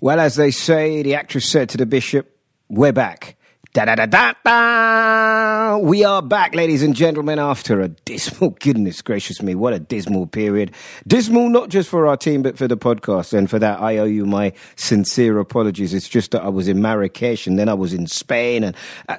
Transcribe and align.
Well, 0.00 0.20
as 0.20 0.36
they 0.36 0.50
say, 0.50 1.02
the 1.02 1.14
actress 1.14 1.48
said 1.48 1.68
to 1.70 1.76
the 1.76 1.86
bishop, 1.86 2.36
we're 2.68 2.92
back. 2.92 3.36
Da 3.72 3.84
da 3.84 3.96
da 3.96 4.06
da 4.06 4.34
da! 4.44 5.78
We 5.78 6.04
are 6.04 6.22
back, 6.22 6.54
ladies 6.54 6.84
and 6.84 6.94
gentlemen, 6.94 7.40
after 7.40 7.80
a 7.80 7.88
dismal, 7.88 8.50
goodness 8.60 9.02
gracious 9.02 9.42
me, 9.42 9.56
what 9.56 9.72
a 9.72 9.80
dismal 9.80 10.28
period. 10.28 10.70
Dismal 11.08 11.48
not 11.48 11.70
just 11.70 11.88
for 11.88 12.06
our 12.06 12.16
team, 12.16 12.42
but 12.42 12.56
for 12.56 12.68
the 12.68 12.76
podcast. 12.76 13.32
And 13.36 13.50
for 13.50 13.58
that, 13.58 13.80
I 13.80 13.98
owe 13.98 14.04
you 14.04 14.26
my 14.26 14.52
sincere 14.76 15.40
apologies. 15.40 15.92
It's 15.92 16.08
just 16.08 16.30
that 16.30 16.42
I 16.42 16.50
was 16.50 16.68
in 16.68 16.80
Marrakesh 16.80 17.48
and 17.48 17.58
then 17.58 17.68
I 17.68 17.74
was 17.74 17.92
in 17.92 18.06
Spain 18.06 18.62
and. 18.62 18.76
Uh, 19.08 19.16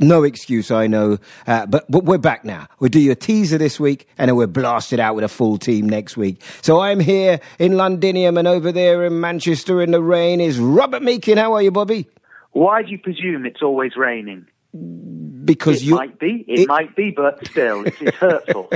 No 0.00 0.24
excuse, 0.24 0.70
I 0.70 0.86
know, 0.86 1.18
uh, 1.46 1.66
but, 1.66 1.90
but 1.90 2.04
we're 2.04 2.18
back 2.18 2.44
now. 2.44 2.66
We'll 2.80 2.90
do 2.90 3.00
your 3.00 3.14
teaser 3.14 3.58
this 3.58 3.78
week, 3.78 4.08
and 4.18 4.28
then 4.28 4.36
we're 4.36 4.46
blasted 4.46 5.00
out 5.00 5.14
with 5.14 5.24
a 5.24 5.28
full 5.28 5.58
team 5.58 5.88
next 5.88 6.16
week. 6.16 6.42
So 6.62 6.80
I'm 6.80 7.00
here 7.00 7.40
in 7.58 7.76
Londinium, 7.76 8.36
and 8.38 8.48
over 8.48 8.72
there 8.72 9.04
in 9.04 9.20
Manchester 9.20 9.80
in 9.82 9.90
the 9.90 10.02
rain 10.02 10.40
is 10.40 10.58
Robert 10.58 11.02
Meakin. 11.02 11.38
How 11.38 11.54
are 11.54 11.62
you, 11.62 11.70
Bobby? 11.70 12.08
Why 12.52 12.82
do 12.82 12.90
you 12.90 12.98
presume 12.98 13.46
it's 13.46 13.62
always 13.62 13.96
raining? 13.96 14.46
Because 15.44 15.82
it 15.82 15.86
you 15.86 15.94
might 15.94 16.18
be, 16.18 16.44
it, 16.48 16.60
it, 16.60 16.68
might 16.68 16.94
be, 16.96 17.10
but 17.10 17.46
still, 17.46 17.86
it's, 17.86 18.00
it's 18.00 18.16
hurtful. 18.16 18.70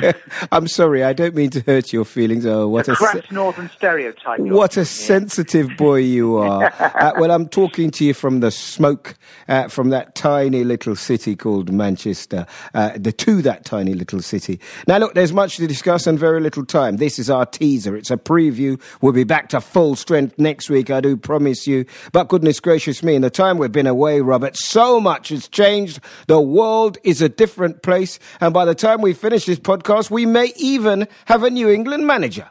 I'm 0.52 0.68
sorry, 0.68 1.04
I 1.04 1.12
don't 1.12 1.34
mean 1.34 1.50
to 1.50 1.60
hurt 1.60 1.92
your 1.92 2.04
feelings. 2.04 2.46
Oh, 2.46 2.68
what 2.68 2.88
a, 2.88 2.92
a 2.92 2.96
se- 2.96 3.22
northern 3.30 3.68
stereotype. 3.70 4.40
What 4.40 4.76
a 4.76 4.84
sensitive 4.84 5.68
boy 5.76 5.96
you 5.96 6.36
are. 6.38 6.64
uh, 6.64 7.12
well, 7.18 7.30
I'm 7.30 7.48
talking 7.48 7.90
to 7.92 8.04
you 8.04 8.14
from 8.14 8.40
the 8.40 8.50
smoke 8.50 9.16
uh, 9.48 9.68
from 9.68 9.90
that 9.90 10.14
tiny 10.14 10.64
little 10.64 10.96
city 10.96 11.36
called 11.36 11.72
Manchester, 11.72 12.46
uh, 12.72 12.92
the 12.96 13.12
to 13.12 13.42
that 13.42 13.64
tiny 13.64 13.94
little 13.94 14.20
city. 14.20 14.60
Now, 14.86 14.98
look, 14.98 15.14
there's 15.14 15.32
much 15.32 15.56
to 15.56 15.66
discuss 15.66 16.06
and 16.06 16.18
very 16.18 16.40
little 16.40 16.64
time. 16.64 16.96
This 16.96 17.18
is 17.18 17.30
our 17.30 17.46
teaser. 17.46 17.96
It's 17.96 18.10
a 18.10 18.16
preview. 18.16 18.80
We'll 19.00 19.12
be 19.12 19.24
back 19.24 19.48
to 19.50 19.60
full 19.60 19.96
strength 19.96 20.38
next 20.38 20.70
week. 20.70 20.90
I 20.90 21.00
do 21.00 21.16
promise 21.16 21.66
you. 21.66 21.84
But 22.12 22.28
goodness 22.28 22.60
gracious 22.60 23.02
me, 23.02 23.14
in 23.14 23.22
the 23.22 23.30
time 23.30 23.58
we've 23.58 23.72
been 23.72 23.86
away, 23.86 24.20
Robert, 24.20 24.56
so 24.56 25.00
much 25.00 25.28
has 25.28 25.48
changed. 25.48 26.00
The 26.26 26.40
world 26.40 26.98
is 27.04 27.22
a 27.22 27.28
different 27.28 27.82
place. 27.82 28.18
And 28.40 28.52
by 28.52 28.64
the 28.64 28.74
time 28.74 29.00
we 29.00 29.12
finish 29.12 29.46
this 29.46 29.58
podcast, 29.58 30.10
we 30.10 30.26
may 30.26 30.52
even 30.56 31.08
have 31.26 31.42
a 31.42 31.50
New 31.50 31.68
England 31.68 32.06
manager. 32.06 32.50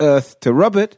Earth 0.00 0.38
to 0.40 0.52
Robert. 0.52 0.96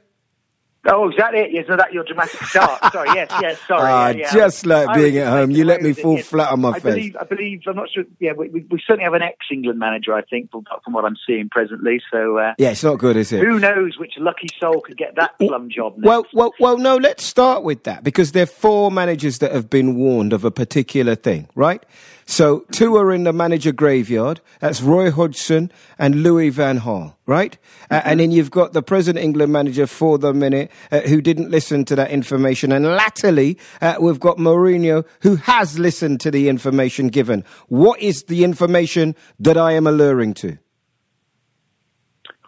Oh, 0.86 1.10
is 1.10 1.16
that 1.18 1.34
it? 1.34 1.66
So 1.68 1.76
that 1.76 1.92
your 1.92 2.04
dramatic 2.04 2.40
start. 2.42 2.80
sorry, 2.92 3.10
yes, 3.14 3.30
yes, 3.42 3.60
sorry. 3.68 3.90
Ah, 3.90 4.08
yeah, 4.08 4.16
yeah. 4.16 4.32
just 4.32 4.64
like 4.64 4.94
being 4.94 5.18
at 5.18 5.28
home. 5.28 5.50
You 5.50 5.64
let 5.64 5.82
me 5.82 5.92
fall 5.92 6.16
yes. 6.16 6.26
flat 6.26 6.50
on 6.52 6.62
my 6.62 6.70
I 6.70 6.72
face. 6.74 6.82
Believe, 6.82 7.16
I 7.20 7.24
believe, 7.24 7.60
I'm 7.66 7.76
not 7.76 7.90
sure, 7.90 8.04
yeah, 8.18 8.32
we, 8.32 8.48
we, 8.48 8.60
we 8.70 8.82
certainly 8.86 9.04
have 9.04 9.12
an 9.12 9.22
ex-England 9.22 9.78
manager, 9.78 10.14
I 10.14 10.22
think, 10.22 10.50
from, 10.50 10.64
from 10.82 10.94
what 10.94 11.04
I'm 11.04 11.16
seeing 11.26 11.50
presently, 11.50 12.00
so... 12.10 12.38
Uh, 12.38 12.54
yeah, 12.56 12.70
it's 12.70 12.82
not 12.82 12.98
good, 12.98 13.16
is 13.16 13.30
it? 13.30 13.44
Who 13.44 13.58
knows 13.58 13.98
which 13.98 14.14
lucky 14.18 14.48
soul 14.58 14.80
could 14.80 14.96
get 14.96 15.16
that 15.16 15.38
plum 15.38 15.68
job 15.68 15.98
next. 15.98 16.06
Well, 16.06 16.26
well, 16.32 16.52
well, 16.58 16.78
no, 16.78 16.96
let's 16.96 17.24
start 17.24 17.62
with 17.62 17.84
that, 17.84 18.02
because 18.02 18.32
there 18.32 18.44
are 18.44 18.46
four 18.46 18.90
managers 18.90 19.38
that 19.38 19.52
have 19.52 19.68
been 19.68 19.96
warned 19.96 20.32
of 20.32 20.46
a 20.46 20.50
particular 20.50 21.14
thing, 21.14 21.46
right? 21.54 21.84
So 22.30 22.60
two 22.70 22.96
are 22.96 23.12
in 23.12 23.24
the 23.24 23.32
manager 23.32 23.72
graveyard. 23.72 24.40
That's 24.60 24.80
Roy 24.80 25.10
Hodgson 25.10 25.72
and 25.98 26.22
Louis 26.22 26.50
Van 26.50 26.78
Gaal, 26.78 27.14
right? 27.30 27.56
Mm-hmm. 27.62 27.94
Uh, 27.94 28.02
and 28.04 28.20
then 28.20 28.30
you've 28.32 28.50
got 28.50 28.72
the 28.72 28.82
present 28.82 29.16
England 29.16 29.52
manager 29.52 29.86
for 29.86 30.18
the 30.18 30.34
minute 30.34 30.70
uh, 30.90 31.00
who 31.02 31.22
didn't 31.22 31.50
listen 31.50 31.84
to 31.86 31.96
that 31.96 32.10
information. 32.10 32.72
And 32.72 32.84
latterly, 32.84 33.56
uh, 33.80 33.94
we've 34.00 34.20
got 34.20 34.36
Mourinho 34.36 35.06
who 35.22 35.36
has 35.36 35.78
listened 35.78 36.20
to 36.20 36.30
the 36.30 36.48
information 36.48 37.08
given. 37.08 37.44
What 37.68 38.00
is 38.00 38.24
the 38.24 38.42
information 38.44 39.14
that 39.38 39.56
I 39.56 39.72
am 39.72 39.86
alluring 39.86 40.34
to? 40.34 40.58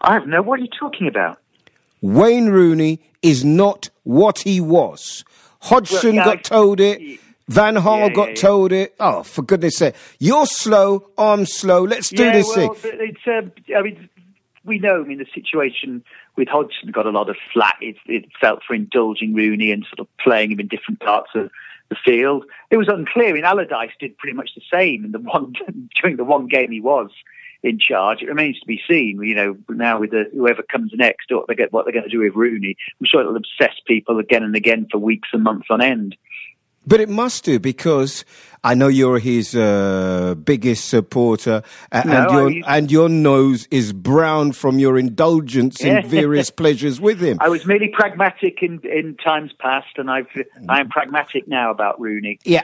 I 0.03 0.15
have 0.15 0.27
no. 0.27 0.43
What 0.43 0.59
are 0.59 0.63
you 0.63 0.75
talking 0.79 1.07
about? 1.07 1.39
Wayne 2.01 2.49
Rooney 2.49 3.01
is 3.23 3.45
not 3.45 3.89
what 4.03 4.41
he 4.41 4.61
was. 4.61 5.25
Hodgson 5.61 6.17
well, 6.17 6.25
got 6.25 6.43
told 6.43 6.81
it. 6.81 7.21
Van 7.49 7.75
Gaal 7.77 8.09
yeah, 8.09 8.15
got 8.15 8.29
yeah, 8.31 8.35
told 8.35 8.73
it. 8.73 8.95
Oh, 8.99 9.23
for 9.23 9.43
goodness 9.43 9.77
sake. 9.77 9.95
You're 10.19 10.47
slow, 10.47 11.11
I'm 11.19 11.45
slow. 11.45 11.85
Let's 11.85 12.09
do 12.09 12.31
this 12.33 12.47
well, 12.57 12.75
thing. 12.75 12.99
It's, 13.01 13.21
uh, 13.27 13.77
I 13.77 13.83
mean, 13.83 14.09
we 14.65 14.79
know, 14.79 15.03
I 15.03 15.05
mean, 15.05 15.19
the 15.19 15.27
situation 15.35 16.05
with 16.37 16.49
Hodgson 16.49 16.91
got 16.91 17.07
a 17.07 17.11
lot 17.11 17.29
of 17.29 17.37
flack. 17.53 17.79
It, 17.81 17.97
it 18.07 18.27
felt 18.41 18.61
for 18.67 18.75
indulging 18.75 19.35
Rooney 19.35 19.73
and 19.73 19.85
sort 19.85 20.01
of 20.01 20.17
playing 20.19 20.53
him 20.53 20.61
in 20.61 20.69
different 20.69 21.01
parts 21.01 21.31
of 21.35 21.51
the 21.89 21.97
field. 22.05 22.45
It 22.71 22.77
was 22.77 22.89
unclear. 22.89 23.37
In 23.37 23.45
Allardyce 23.45 23.93
did 23.99 24.17
pretty 24.19 24.37
much 24.37 24.51
the 24.55 24.63
same 24.73 25.05
in 25.05 25.13
the 25.13 25.19
one 25.21 25.55
during 26.01 26.17
the 26.17 26.25
one 26.25 26.47
game 26.47 26.71
he 26.71 26.81
was 26.81 27.11
in 27.63 27.79
charge. 27.79 28.23
It 28.23 28.29
remains 28.29 28.59
to 28.61 28.67
be 28.67 28.81
seen, 28.89 29.21
you 29.23 29.35
know, 29.35 29.57
now 29.69 30.01
with 30.01 30.11
the, 30.11 30.25
whoever 30.33 30.63
comes 30.63 30.93
next, 30.95 31.27
what, 31.31 31.47
they 31.49 31.55
get, 31.55 31.73
what 31.73 31.85
they're 31.85 31.93
going 31.93 32.05
to 32.05 32.11
do 32.11 32.21
with 32.21 32.35
Rooney. 32.35 32.77
I'm 33.01 33.07
sure 33.07 33.21
it'll 33.21 33.37
obsess 33.37 33.75
people 33.87 34.19
again 34.19 34.43
and 34.43 34.57
again 34.57 34.89
for 34.91 34.99
weeks 34.99 35.29
and 35.33 35.45
months 35.45 35.69
on 35.71 35.81
end. 35.81 36.17
But 36.85 37.01
it 37.01 37.09
must 37.09 37.45
do 37.45 37.61
because 37.61 38.25
I 38.65 38.75
know 38.75 38.87
you're 38.87 39.19
his 39.19 39.57
uh, 39.57 40.37
biggest 40.45 40.85
supporter, 40.85 41.63
uh, 41.91 42.03
no, 42.07 42.13
and 42.13 42.31
your 42.31 42.69
and 42.69 42.93
your 42.93 43.09
nose 43.09 43.67
is 43.73 43.93
brown 43.93 44.53
from 44.53 44.79
your 44.79 44.99
indulgence 44.99 45.83
in 45.83 46.07
various 46.09 46.49
pleasures 46.63 47.01
with 47.01 47.21
him. 47.21 47.39
I 47.41 47.49
was 47.49 47.67
merely 47.67 47.89
pragmatic 47.93 48.63
in, 48.63 48.81
in 48.85 49.17
times 49.17 49.51
past, 49.59 49.89
and 49.97 50.09
I've 50.09 50.29
I 50.69 50.79
am 50.79 50.91
pragmatic 50.91 51.49
now 51.49 51.73
about 51.73 52.01
Rooney. 52.01 52.39
Yeah, 52.45 52.63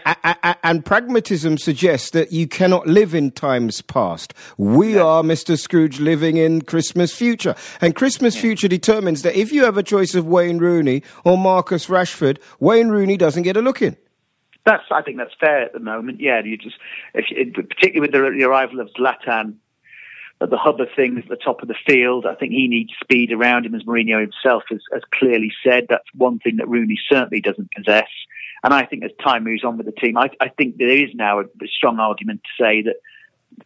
and 0.63 0.85
pragmatism 0.85 1.59
suggests 1.59 2.11
that 2.11 2.31
you 2.31 2.47
cannot 2.47 2.87
live 2.87 3.13
in 3.13 3.33
times 3.33 3.83
past. 3.83 4.35
We 4.57 4.95
no. 4.95 5.09
are, 5.09 5.23
Mister 5.25 5.57
Scrooge, 5.57 5.99
living 5.99 6.37
in 6.37 6.63
Christmas 6.63 7.13
future, 7.13 7.57
and 7.81 7.97
Christmas 7.97 8.37
yeah. 8.37 8.43
future 8.43 8.69
determines 8.69 9.23
that 9.23 9.35
if 9.35 9.51
you 9.51 9.65
have 9.65 9.77
a 9.77 9.83
choice 9.83 10.15
of 10.15 10.27
Wayne 10.27 10.59
Rooney 10.59 11.03
or 11.25 11.37
Marcus 11.37 11.87
Rashford, 11.89 12.39
Wayne 12.61 12.89
Rooney 12.89 13.17
doesn't 13.17 13.43
get 13.43 13.57
a 13.57 13.61
look 13.61 13.83
in. 13.83 13.97
That's, 14.69 14.85
I 14.91 15.01
think 15.01 15.17
that's 15.17 15.33
fair 15.41 15.63
at 15.63 15.73
the 15.73 15.81
moment. 15.81 16.21
Yeah, 16.21 16.43
you 16.45 16.59
just, 16.59 16.77
if, 17.15 17.55
particularly 17.55 18.01
with 18.01 18.13
the, 18.13 18.37
the 18.39 18.45
arrival 18.45 18.81
of 18.81 18.91
Zlatan 18.93 19.55
at 20.43 20.51
the 20.51 20.59
hub 20.59 20.79
of 20.79 20.89
things 20.95 21.21
at 21.23 21.31
the 21.31 21.37
top 21.43 21.63
of 21.63 21.69
the 21.69 21.75
field. 21.87 22.27
I 22.27 22.35
think 22.35 22.53
he 22.53 22.69
needs 22.69 22.93
speed 23.03 23.33
around 23.33 23.65
him, 23.65 23.75
as 23.75 23.85
Mourinho 23.85 24.21
himself 24.21 24.65
has, 24.69 24.81
has, 24.93 25.01
clearly 25.11 25.51
said. 25.65 25.87
That's 25.89 26.05
one 26.15 26.39
thing 26.39 26.57
that 26.57 26.69
Rooney 26.69 26.99
certainly 27.11 27.41
doesn't 27.41 27.71
possess. 27.75 28.09
And 28.63 28.75
I 28.75 28.85
think 28.85 29.05
as 29.05 29.11
time 29.25 29.45
moves 29.45 29.65
on 29.65 29.79
with 29.79 29.87
the 29.87 29.93
team, 29.93 30.19
I, 30.19 30.29
I 30.39 30.51
think 30.51 30.77
there 30.77 30.89
is 30.91 31.15
now 31.15 31.39
a, 31.39 31.45
a, 31.45 31.69
strong 31.75 31.99
argument 31.99 32.43
to 32.45 32.63
say 32.63 32.83
that 32.83 32.97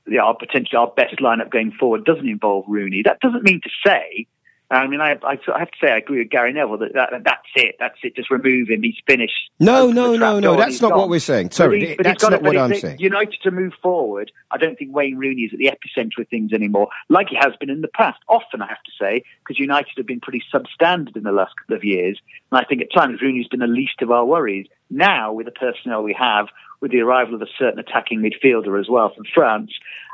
you 0.07 0.19
know, 0.19 0.27
our 0.27 0.37
potentially 0.37 0.79
our 0.79 0.87
best 0.87 1.17
lineup 1.17 1.51
going 1.51 1.73
forward 1.73 2.05
doesn't 2.05 2.29
involve 2.29 2.65
Rooney. 2.69 3.03
That 3.05 3.19
doesn't 3.19 3.43
mean 3.43 3.61
to 3.63 3.71
say 3.85 4.29
I 4.73 4.87
mean, 4.87 5.01
I, 5.03 5.19
I, 5.23 5.39
have 5.59 5.71
to 5.71 5.77
say 5.81 5.93
I 5.93 5.99
agree 5.99 6.21
with 6.21 6.31
Gary 6.31 6.53
Neville 6.53 6.79
that, 6.79 6.95
that, 6.95 7.11
that's 7.25 7.49
it. 7.55 7.77
That's 7.79 7.99
it. 8.03 8.17
Just 8.17 8.31
remove 8.31 8.71
him. 8.71 8.83
He's 8.83 8.97
finished. 9.07 9.51
No, 9.61 9.91
no, 9.91 10.17
no, 10.17 10.41
no. 10.41 10.57
That's 10.57 10.81
not 10.81 10.91
gone. 10.91 10.99
what 10.99 11.09
we're 11.11 11.21
saying. 11.21 11.51
Sorry, 11.51 11.89
he, 11.89 11.97
that's 12.03 12.23
not 12.23 12.43
what 12.43 12.57
I'm 12.57 12.75
saying. 12.75 12.99
United 12.99 13.39
to 13.43 13.51
move 13.51 13.75
forward. 13.83 14.33
I 14.51 14.57
don't 14.57 14.79
think 14.79 14.95
Wayne 14.95 15.19
Rooney 15.19 15.43
is 15.43 15.53
at 15.53 15.59
the 15.59 15.67
epicenter 15.67 16.23
of 16.23 16.29
things 16.29 16.55
anymore, 16.55 16.89
like 17.11 17.29
he 17.29 17.37
has 17.37 17.55
been 17.61 17.69
in 17.69 17.83
the 17.83 17.89
past. 17.89 18.19
Often, 18.29 18.63
I 18.63 18.69
have 18.69 18.83
to 18.85 18.93
say, 18.99 19.25
because 19.41 19.59
United 19.59 19.93
have 19.99 20.07
been 20.07 20.21
pretty 20.21 20.43
substandard 20.53 21.17
in 21.17 21.23
the 21.23 21.33
last 21.33 21.55
couple 21.57 21.77
of 21.77 21.85
years, 21.85 22.19
and 22.51 22.59
I 22.59 22.65
think 22.65 22.81
at 22.81 22.93
times 22.93 23.21
Rooney's 23.21 23.49
been 23.49 23.61
the 23.61 23.67
least 23.67 24.01
of 24.01 24.11
our 24.11 24.25
worries. 24.25 24.69
Now, 24.89 25.33
with 25.33 25.47
the 25.47 25.53
personnel 25.53 26.03
we 26.03 26.17
have, 26.19 26.47
with 26.81 26.93
the 26.93 27.01
arrival 27.01 27.35
of 27.35 27.43
a 27.43 27.47
certain 27.59 27.79
attacking 27.79 28.21
midfielder 28.21 28.81
as 28.81 28.89
well 28.89 29.13
from 29.15 29.25
France, 29.35 29.73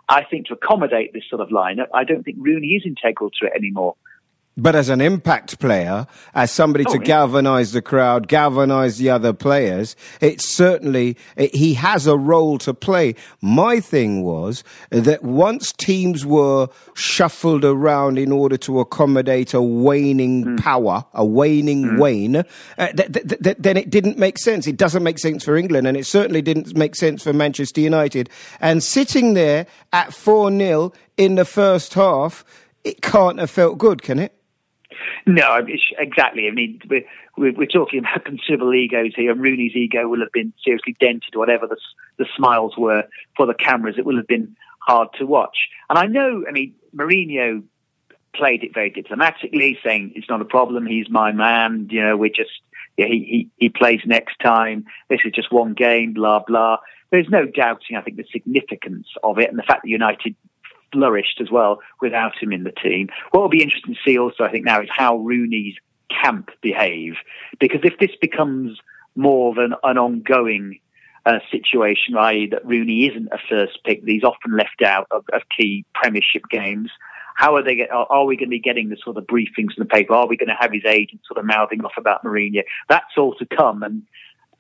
I 0.09 0.25
think 0.25 0.47
to 0.47 0.55
accommodate 0.55 1.13
this 1.13 1.25
sort 1.29 1.43
of 1.43 1.51
lineup, 1.51 1.89
I 1.95 2.05
don't 2.05 2.25
think 2.25 2.39
Rooney 2.41 2.69
is 2.69 2.83
integral 2.87 3.31
to 3.31 3.47
it 3.47 3.53
anymore. 3.55 3.95
But 4.61 4.75
as 4.75 4.89
an 4.89 5.01
impact 5.01 5.61
player, 5.61 6.09
as 6.35 6.51
somebody 6.51 6.85
oh, 6.89 6.93
to 6.95 6.99
galvanize 6.99 7.71
the 7.71 7.81
crowd, 7.81 8.27
galvanize 8.27 8.99
the 8.99 9.09
other 9.09 9.33
players, 9.33 9.95
it's 10.21 10.49
certainly, 10.49 11.17
it, 11.37 11.55
he 11.55 11.75
has 11.75 12.09
a 12.09 12.17
role 12.17 12.59
to 12.59 12.75
play. 12.75 13.15
My 13.41 13.79
thing 13.79 14.25
was 14.25 14.65
that 14.91 15.23
once 15.23 15.73
teams 15.73 16.27
were 16.27 16.67
shuffled 16.95 17.65
around 17.65 18.19
in 18.19 18.33
order 18.33 18.57
to 18.57 18.81
accommodate 18.81 19.55
a 19.55 19.63
waning 19.63 20.45
mm. 20.45 20.61
power, 20.61 21.05
a 21.15 21.25
waning 21.25 21.85
mm. 21.85 21.99
wane, 22.01 22.37
uh, 22.37 22.45
th- 22.79 23.13
th- 23.13 23.41
th- 23.41 23.57
then 23.61 23.77
it 23.77 23.91
didn't 23.91 24.19
make 24.19 24.39
sense. 24.39 24.67
It 24.67 24.77
doesn't 24.77 25.05
make 25.05 25.21
sense 25.21 25.45
for 25.45 25.57
England 25.57 25.87
and 25.87 25.97
it 25.97 26.05
certainly 26.05 26.43
didn't 26.43 26.77
make 26.77 26.97
sense 26.97 27.23
for 27.23 27.33
Manchester 27.33 27.81
United. 27.81 28.29
And 28.61 28.83
sitting 28.83 29.35
there 29.35 29.69
at 29.93 30.13
4 30.13 30.51
0 30.51 30.93
in 31.17 31.37
the 31.37 31.45
first 31.45 31.95
half, 31.95 32.45
it 32.83 33.03
can't 33.03 33.39
have 33.39 33.51
felt 33.51 33.79
good, 33.79 34.03
can 34.03 34.19
it? 34.19 34.35
No, 35.27 35.65
exactly. 35.99 36.49
I 36.49 36.51
mean, 36.51 36.81
we're, 36.89 37.53
we're, 37.53 37.67
talking 37.67 38.01
about 38.01 38.25
considerable 38.25 38.75
egos 38.75 39.13
here. 39.15 39.31
And 39.31 39.41
Rooney's 39.41 39.77
ego 39.77 40.09
will 40.09 40.21
have 40.21 40.33
been 40.33 40.53
seriously 40.65 40.97
dented, 40.99 41.35
whatever 41.35 41.67
the, 41.67 41.77
the 42.19 42.27
smiles 42.37 42.75
were 42.77 43.05
for 43.37 43.47
the 43.47 43.55
cameras. 43.55 43.97
It 43.99 44.05
will 44.05 44.17
have 44.17 44.27
been 44.27 44.57
hard 44.81 45.09
to 45.19 45.27
watch. 45.27 45.69
And 45.91 45.99
I 45.99 46.07
know, 46.07 46.45
I 46.49 46.53
mean, 46.53 46.75
Mourinho 46.97 47.63
played 48.35 48.63
it 48.63 48.75
very 48.75 48.91
diplomatically, 48.91 49.79
saying 49.85 50.13
it's 50.15 50.29
not 50.29 50.41
a 50.41 50.47
problem. 50.47 50.87
He's 50.87 51.11
my 51.11 51.33
man. 51.33 51.89
You 51.91 52.03
know, 52.03 52.17
we're 52.17 52.29
just 52.29 52.51
yeah, 52.97 53.07
he, 53.07 53.49
he 53.57 53.65
he 53.65 53.69
plays 53.69 54.01
next 54.05 54.39
time. 54.43 54.85
This 55.09 55.21
is 55.25 55.33
just 55.33 55.53
one 55.53 55.75
game. 55.75 56.15
Blah 56.15 56.41
blah. 56.47 56.79
There's 57.11 57.29
no 57.29 57.47
doubting, 57.47 57.97
I 57.97 58.03
think, 58.03 58.19
the 58.19 58.27
significance 58.31 59.07
of 59.23 59.39
it 59.39 59.49
and 59.49 59.59
the 59.59 59.63
fact 59.63 59.83
that 59.83 59.89
United 59.89 60.37
flourished 60.93 61.41
as 61.41 61.51
well 61.51 61.81
without 62.01 62.37
him 62.41 62.53
in 62.53 62.65
the 62.65 62.73
team. 62.73 63.09
What 63.31 63.41
will 63.43 63.49
be 63.49 63.63
interesting 63.63 63.95
to 63.95 64.01
see 64.05 64.19
also, 64.19 64.45
I 64.45 64.51
think, 64.51 64.65
now 64.65 64.81
is 64.81 64.89
how 64.91 65.17
Rooney's 65.19 65.77
camp 66.11 66.51
behave. 66.63 67.15
Because 67.61 67.81
if 67.85 67.99
this 67.99 68.17
becomes 68.21 68.79
more 69.15 69.51
of 69.51 69.59
an, 69.59 69.99
ongoing 69.99 70.81
uh, 71.27 71.41
situation, 71.51 72.17
i.e., 72.17 72.49
that 72.51 72.65
Rooney 72.65 73.09
isn't 73.09 73.29
a 73.33 73.39
first 73.49 73.79
pick, 73.85 74.03
he's 74.05 74.25
often 74.25 74.57
left 74.57 74.83
out 74.85 75.07
of, 75.11 75.25
of 75.33 75.43
key 75.57 75.85
Premiership 75.95 76.43
games. 76.51 76.91
How 77.35 77.55
are 77.55 77.63
they? 77.63 77.87
Are, 77.89 78.07
are 78.11 78.25
we 78.25 78.37
going 78.37 78.49
to 78.49 78.51
be 78.51 78.59
getting 78.59 78.89
the 78.89 78.97
sort 78.97 79.17
of 79.17 79.25
briefings 79.25 79.77
in 79.77 79.79
the 79.79 79.85
paper? 79.85 80.13
Are 80.13 80.27
we 80.27 80.37
going 80.37 80.49
to 80.49 80.57
have 80.59 80.73
his 80.73 80.85
agent 80.85 81.21
sort 81.27 81.39
of 81.39 81.45
mouthing 81.45 81.85
off 81.85 81.93
about 81.97 82.25
Mourinho? 82.25 82.63
That's 82.89 83.17
all 83.17 83.35
to 83.37 83.47
come, 83.47 83.85
and 83.85 84.03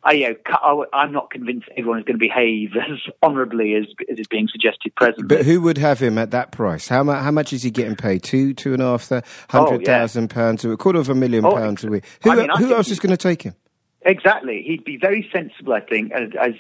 I, 0.05 0.13
you 0.13 0.37
know, 0.47 0.87
I'm 0.93 1.13
not 1.13 1.31
convinced 1.31 1.69
everyone 1.77 1.99
is 1.99 2.05
going 2.05 2.19
to 2.19 2.25
behave 2.25 2.71
as 2.77 2.99
honourably 3.23 3.75
as, 3.75 3.87
as 4.11 4.19
is 4.19 4.27
being 4.27 4.49
suggested 4.49 4.95
presently. 4.95 5.37
But 5.37 5.45
who 5.45 5.61
would 5.63 5.79
have 5.79 6.01
him 6.01 6.19
at 6.19 6.31
that 6.31 6.53
price? 6.53 6.89
How, 6.89 7.03
much, 7.03 7.23
how 7.23 7.31
much 7.31 7.53
is 7.53 7.63
he 7.63 7.71
getting 7.71 7.97
paid? 7.97 8.23
Two, 8.23 8.55
two 8.55 8.73
and 8.73 8.83
a 8.83 8.87
half, 8.87 9.11
oh, 9.11 9.23
hundred 9.51 9.85
thousand 9.85 10.25
oh, 10.25 10.27
yeah. 10.31 10.35
pounds, 10.35 10.65
a 10.65 10.77
quarter 10.77 11.01
of 11.01 11.09
a 11.09 11.15
million 11.15 11.45
oh, 11.45 11.53
pounds 11.53 11.85
a 11.85 11.89
week. 11.89 12.05
Who, 12.23 12.31
I 12.31 12.37
mean, 12.37 12.51
who 12.59 12.75
else 12.75 12.91
is 12.91 13.01
going 13.01 13.11
to 13.11 13.17
take 13.17 13.43
him? 13.43 13.55
Exactly, 14.03 14.63
he'd 14.65 14.85
be 14.85 14.97
very 14.97 15.29
sensible, 15.33 15.73
I 15.73 15.81
think, 15.81 16.13
as, 16.13 16.31
as 16.41 16.55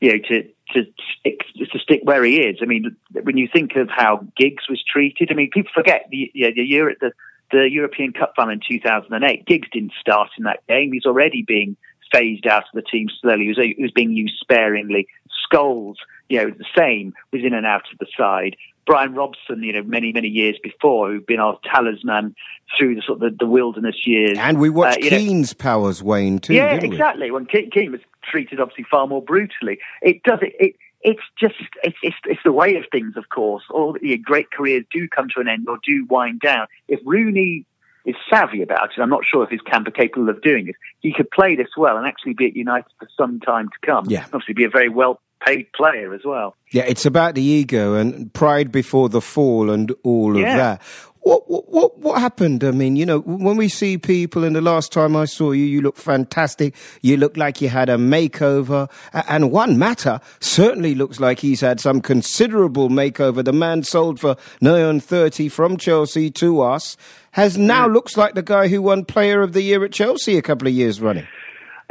you 0.00 0.12
know, 0.12 0.18
to 0.28 0.42
to 0.72 0.82
stick, 1.18 1.40
to 1.56 1.78
stick 1.78 2.00
where 2.02 2.22
he 2.24 2.40
is. 2.40 2.58
I 2.60 2.66
mean, 2.66 2.96
when 3.22 3.36
you 3.36 3.48
think 3.50 3.76
of 3.76 3.88
how 3.88 4.26
Giggs 4.36 4.68
was 4.68 4.82
treated, 4.84 5.30
I 5.30 5.34
mean, 5.34 5.50
people 5.50 5.70
forget 5.74 6.06
the 6.10 6.30
you 6.34 6.44
know, 6.44 6.52
the 6.54 6.62
year 6.62 6.90
at 6.90 7.00
the 7.00 7.12
the 7.50 7.68
European 7.70 8.12
Cup 8.12 8.32
final 8.36 8.52
in 8.52 8.60
2008. 8.66 9.46
Giggs 9.46 9.68
didn't 9.72 9.92
start 10.00 10.30
in 10.36 10.44
that 10.44 10.66
game. 10.68 10.92
He's 10.92 11.06
already 11.06 11.42
being 11.46 11.76
phased 12.12 12.46
out 12.46 12.64
of 12.64 12.74
the 12.74 12.82
team 12.82 13.08
slowly. 13.20 13.42
He 13.42 13.48
was, 13.48 13.58
he 13.58 13.82
was 13.82 13.92
being 13.92 14.12
used 14.12 14.38
sparingly. 14.38 15.08
Scholes, 15.52 15.96
you 16.28 16.38
know, 16.38 16.50
the 16.50 16.64
same, 16.76 17.14
was 17.32 17.44
in 17.44 17.54
and 17.54 17.66
out 17.66 17.84
of 17.92 17.98
the 17.98 18.06
side. 18.16 18.56
Brian 18.86 19.14
Robson, 19.14 19.62
you 19.62 19.72
know, 19.72 19.82
many, 19.82 20.12
many 20.12 20.28
years 20.28 20.56
before, 20.62 21.10
who'd 21.10 21.26
been 21.26 21.40
our 21.40 21.58
talisman 21.64 22.36
through 22.78 22.94
the 22.94 23.02
sort 23.02 23.20
of 23.20 23.32
the, 23.32 23.44
the 23.44 23.50
wilderness 23.50 24.06
years. 24.06 24.38
And 24.38 24.60
we 24.60 24.70
watched 24.70 24.98
uh, 25.04 25.08
Keane's 25.08 25.52
know. 25.52 25.62
powers 25.62 26.02
wane 26.02 26.38
too, 26.38 26.54
Yeah, 26.54 26.74
exactly. 26.74 27.30
When 27.30 27.46
Keane 27.46 27.90
was 27.90 28.00
treated 28.22 28.60
obviously 28.60 28.86
far 28.90 29.06
more 29.06 29.22
brutally. 29.22 29.78
It 30.02 30.22
does 30.22 30.38
it, 30.42 30.54
it 30.58 30.76
it's 31.02 31.22
just 31.38 31.54
it's, 31.82 31.96
it's, 32.02 32.16
it's 32.24 32.40
the 32.44 32.52
way 32.52 32.76
of 32.76 32.84
things, 32.90 33.16
of 33.16 33.28
course. 33.28 33.62
All 33.70 33.96
great 34.22 34.50
careers 34.50 34.84
do 34.92 35.08
come 35.08 35.28
to 35.34 35.40
an 35.40 35.48
end 35.48 35.68
or 35.68 35.78
do 35.84 36.06
wind 36.08 36.40
down. 36.40 36.66
If 36.88 37.00
Rooney 37.04 37.64
is 38.06 38.14
savvy 38.30 38.62
about 38.62 38.90
it. 38.96 39.00
I'm 39.00 39.10
not 39.10 39.24
sure 39.24 39.44
if 39.44 39.50
his 39.50 39.60
camp 39.60 39.86
are 39.88 39.90
capable 39.90 40.28
of 40.28 40.40
doing 40.40 40.68
it. 40.68 40.76
He 41.00 41.12
could 41.12 41.30
play 41.30 41.56
this 41.56 41.68
well 41.76 41.96
and 41.96 42.06
actually 42.06 42.34
be 42.34 42.46
at 42.46 42.56
United 42.56 42.90
for 42.98 43.08
some 43.16 43.40
time 43.40 43.68
to 43.68 43.86
come. 43.86 44.06
Yeah. 44.08 44.24
Obviously, 44.26 44.54
be 44.54 44.64
a 44.64 44.70
very 44.70 44.88
well 44.88 45.20
paid 45.44 45.70
player 45.72 46.14
as 46.14 46.22
well. 46.24 46.56
Yeah, 46.72 46.84
it's 46.84 47.04
about 47.04 47.34
the 47.34 47.42
ego 47.42 47.94
and 47.94 48.32
pride 48.32 48.72
before 48.72 49.08
the 49.08 49.20
fall 49.20 49.70
and 49.70 49.92
all 50.02 50.36
yeah. 50.36 50.50
of 50.50 50.56
that. 50.56 50.82
What, 51.26 51.50
what, 51.50 51.68
what, 51.68 51.98
what 51.98 52.20
happened? 52.20 52.62
I 52.62 52.70
mean, 52.70 52.94
you 52.94 53.04
know, 53.04 53.18
when 53.18 53.56
we 53.56 53.68
see 53.68 53.98
people, 53.98 54.44
and 54.44 54.54
the 54.54 54.60
last 54.60 54.92
time 54.92 55.16
I 55.16 55.24
saw 55.24 55.50
you, 55.50 55.64
you 55.64 55.80
look 55.80 55.96
fantastic. 55.96 56.72
You 57.02 57.16
look 57.16 57.36
like 57.36 57.60
you 57.60 57.68
had 57.68 57.88
a 57.88 57.96
makeover. 57.96 58.88
And 59.12 59.50
Juan 59.50 59.76
Mata 59.76 60.20
certainly 60.38 60.94
looks 60.94 61.18
like 61.18 61.40
he's 61.40 61.62
had 61.62 61.80
some 61.80 62.00
considerable 62.00 62.90
makeover. 62.90 63.44
The 63.44 63.52
man 63.52 63.82
sold 63.82 64.20
for 64.20 64.36
nigh 64.60 64.84
on 64.84 65.00
30 65.00 65.48
from 65.48 65.78
Chelsea 65.78 66.30
to 66.30 66.60
us 66.60 66.96
has 67.32 67.58
now 67.58 67.88
mm. 67.88 67.94
looks 67.94 68.16
like 68.16 68.34
the 68.34 68.42
guy 68.42 68.68
who 68.68 68.80
won 68.80 69.04
Player 69.04 69.42
of 69.42 69.52
the 69.52 69.62
Year 69.62 69.84
at 69.84 69.90
Chelsea 69.90 70.38
a 70.38 70.42
couple 70.42 70.68
of 70.68 70.74
years 70.74 71.00
running. 71.00 71.26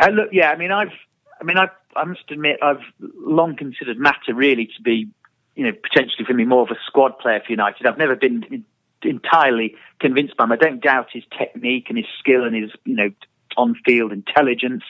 Uh, 0.02 0.12
look, 0.12 0.30
yeah, 0.32 0.50
I 0.50 0.56
mean, 0.56 0.72
I've, 0.72 0.94
I 1.42 1.44
mean, 1.44 1.58
i 1.58 1.68
I 1.98 2.06
must 2.06 2.24
admit, 2.32 2.60
I've 2.62 2.84
long 3.02 3.58
considered 3.58 4.00
Mata 4.00 4.34
really 4.34 4.68
to 4.78 4.82
be, 4.82 5.10
you 5.56 5.66
know, 5.66 5.74
potentially 5.74 6.24
for 6.26 6.34
me 6.34 6.46
more 6.46 6.62
of 6.62 6.70
a 6.70 6.80
squad 6.88 7.20
player 7.20 7.42
for 7.46 7.52
United. 7.52 7.86
I've 7.86 7.98
never 7.98 8.16
been 8.16 8.64
entirely 9.06 9.76
convinced 10.00 10.36
by 10.38 10.44
him. 10.46 10.52
I 10.52 10.58
don't 10.58 10.82
doubt 10.82 11.08
his 11.12 11.24
technique 11.38 11.86
and 11.90 11.98
his 11.98 12.08
skill 12.20 12.44
and 12.44 12.56
his, 12.56 12.72
you 12.84 12.96
know, 12.96 13.10
on-field 13.58 14.12
intelligence. 14.12 14.84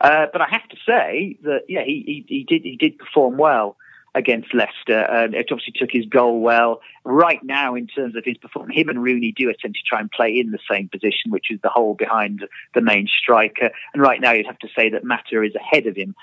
Uh, 0.00 0.26
but 0.32 0.40
I 0.42 0.48
have 0.50 0.68
to 0.68 0.76
say 0.86 1.38
that, 1.42 1.62
yeah, 1.68 1.84
he, 1.84 2.24
he, 2.28 2.36
he 2.36 2.44
did 2.44 2.62
he 2.62 2.76
did 2.76 2.98
perform 2.98 3.38
well 3.38 3.76
against 4.14 4.54
Leicester. 4.54 5.04
Uh, 5.10 5.28
it 5.32 5.46
obviously 5.50 5.72
took 5.76 5.90
his 5.90 6.06
goal 6.06 6.40
well. 6.40 6.80
Right 7.04 7.42
now, 7.42 7.74
in 7.74 7.86
terms 7.86 8.14
of 8.16 8.24
his 8.24 8.36
performance, 8.36 8.76
him 8.76 8.88
and 8.88 9.02
Rooney 9.02 9.32
do 9.32 9.50
essentially 9.50 9.82
try 9.86 10.00
and 10.00 10.10
play 10.10 10.38
in 10.38 10.50
the 10.50 10.58
same 10.70 10.88
position, 10.88 11.30
which 11.30 11.50
is 11.50 11.60
the 11.62 11.68
hole 11.68 11.94
behind 11.94 12.46
the 12.74 12.80
main 12.80 13.08
striker. 13.08 13.70
And 13.92 14.02
right 14.02 14.20
now, 14.20 14.32
you'd 14.32 14.46
have 14.46 14.58
to 14.60 14.68
say 14.76 14.90
that 14.90 15.04
Mata 15.04 15.42
is 15.42 15.54
ahead 15.54 15.86
of 15.86 15.96
him. 15.96 16.14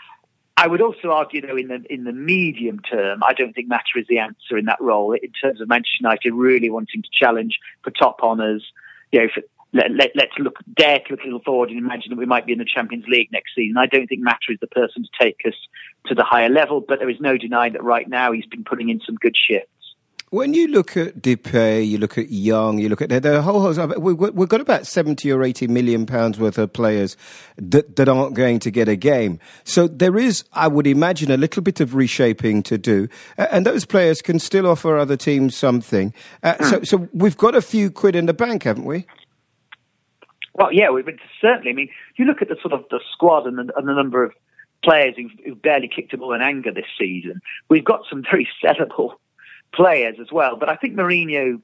I 0.62 0.68
would 0.68 0.80
also 0.80 1.10
argue, 1.10 1.42
though, 1.42 1.58
in 1.58 1.70
the 1.70 1.84
in 1.90 2.04
the 2.04 2.12
medium 2.12 2.82
term, 2.82 3.24
I 3.24 3.34
don't 3.34 3.52
think 3.52 3.68
Mata 3.68 3.84
is 3.96 4.06
the 4.08 4.20
answer 4.20 4.60
in 4.60 4.66
that 4.66 4.80
role. 4.80 5.14
In 5.14 5.32
terms 5.32 5.60
of 5.60 5.68
Manchester 5.68 5.98
United 6.02 6.34
really 6.34 6.70
wanting 6.70 7.02
to 7.02 7.10
challenge 7.12 7.58
for 7.84 7.90
top 7.90 8.20
honours, 8.22 8.64
you 9.12 9.22
know, 9.22 9.28
for, 9.34 9.42
let, 9.74 9.90
let, 9.90 10.12
let's 10.14 10.38
look, 10.38 10.60
dare 10.72 11.00
to 11.00 11.06
look 11.10 11.22
a 11.22 11.24
little 11.24 11.42
forward 11.42 11.72
and 11.72 11.80
imagine 11.80 12.12
that 12.12 12.20
we 12.20 12.28
might 12.28 12.46
be 12.46 12.54
in 12.54 12.60
the 12.60 12.66
Champions 12.66 13.06
League 13.08 13.30
next 13.32 13.56
season. 13.56 13.76
I 13.76 13.88
don't 13.88 14.06
think 14.06 14.22
Mata 14.22 14.50
is 14.50 14.60
the 14.62 14.68
person 14.68 15.02
to 15.02 15.10
take 15.20 15.38
us 15.48 15.56
to 16.06 16.14
the 16.14 16.24
higher 16.24 16.50
level, 16.50 16.80
but 16.80 17.00
there 17.00 17.10
is 17.10 17.20
no 17.20 17.38
denying 17.38 17.74
that 17.74 17.84
right 17.84 18.08
now 18.08 18.32
he's 18.32 18.46
been 18.46 18.64
putting 18.64 18.90
in 18.90 19.02
some 19.04 19.16
good 19.16 19.36
shifts. 19.36 19.68
When 20.32 20.54
you 20.54 20.70
look 20.70 20.96
at 20.96 21.22
Depay, 21.22 21.86
you 21.86 21.98
look 21.98 22.18
at 22.18 22.30
Young, 22.30 22.80
you 22.80 22.88
look 22.88 23.02
at 23.02 23.10
the, 23.10 23.42
whole 23.42 23.60
host. 23.60 23.82
We've, 24.00 24.18
we've 24.18 24.48
got 24.48 24.62
about 24.62 24.88
seventy 24.88 25.30
or 25.30 25.44
eighty 25.44 25.68
million 25.68 26.06
pounds 26.06 26.40
worth 26.40 26.58
of 26.58 26.72
players 26.72 27.18
that, 27.58 27.98
that 27.98 28.08
aren't 28.08 28.34
going 28.34 28.60
to 28.60 28.72
get 28.72 28.88
a 28.88 28.96
game. 28.96 29.40
So 29.66 29.90
there 29.90 30.18
is, 30.18 30.46
I 30.54 30.70
would 30.70 30.88
imagine, 30.88 31.32
a 31.32 31.38
little 31.38 31.62
bit 31.62 31.82
of 31.82 31.96
reshaping 31.96 32.64
to 32.64 32.78
do, 32.78 33.10
and 33.38 33.66
those 33.66 33.84
players 33.84 34.22
can 34.22 34.40
still 34.40 34.68
offer 34.68 34.98
other 34.98 35.18
teams 35.18 35.54
something. 35.54 36.14
Uh, 36.42 36.64
so, 36.64 36.84
so 36.84 37.10
we've 37.12 37.36
got 37.36 37.54
a 37.54 37.62
few 37.62 37.92
quid 37.92 38.16
in 38.16 38.26
the 38.26 38.34
bank, 38.34 38.64
haven't 38.64 38.86
we? 38.86 39.06
Well, 40.54 40.72
yeah, 40.72 40.92
we 40.92 41.04
certainly. 41.42 41.72
I 41.72 41.74
mean, 41.74 41.90
you 42.16 42.24
look 42.24 42.42
at 42.42 42.48
the 42.48 42.56
sort 42.62 42.74
of 42.74 42.86
the 42.90 43.02
squad 43.12 43.48
and 43.48 43.58
the, 43.58 43.74
and 43.76 43.86
the 43.86 43.94
number 43.94 44.24
of 44.24 44.32
players 44.82 45.14
who've, 45.18 45.32
who've, 45.46 45.62
barely 45.62 45.90
kicked 45.94 46.14
a 46.14 46.18
ball 46.18 46.34
in 46.34 46.42
anger 46.42 46.72
this 46.72 46.86
season. 46.98 47.42
We've 47.68 47.84
got 47.84 48.04
some 48.10 48.24
very 48.24 48.48
sellable 48.64 49.16
players 49.74 50.18
as 50.20 50.32
well. 50.32 50.56
But 50.56 50.70
I 50.70 50.76
think 50.76 50.96
Mourinho, 50.96 51.62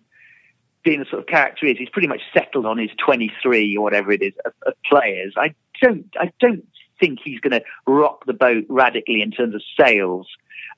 being 0.83 0.99
the 0.99 1.05
sort 1.05 1.21
of 1.21 1.27
character 1.27 1.65
he 1.65 1.71
is, 1.71 1.77
he's 1.77 1.89
pretty 1.89 2.07
much 2.07 2.21
settled 2.33 2.65
on 2.65 2.77
his 2.77 2.91
23 3.03 3.77
or 3.77 3.83
whatever 3.83 4.11
it 4.11 4.21
is 4.21 4.33
of, 4.45 4.53
of 4.65 4.73
players. 4.89 5.33
I 5.37 5.53
don't, 5.81 6.07
I 6.19 6.31
don't 6.39 6.65
think 6.99 7.19
he's 7.23 7.39
going 7.39 7.59
to 7.59 7.63
rock 7.85 8.25
the 8.25 8.33
boat 8.33 8.65
radically 8.69 9.21
in 9.21 9.31
terms 9.31 9.55
of 9.55 9.61
sales. 9.79 10.27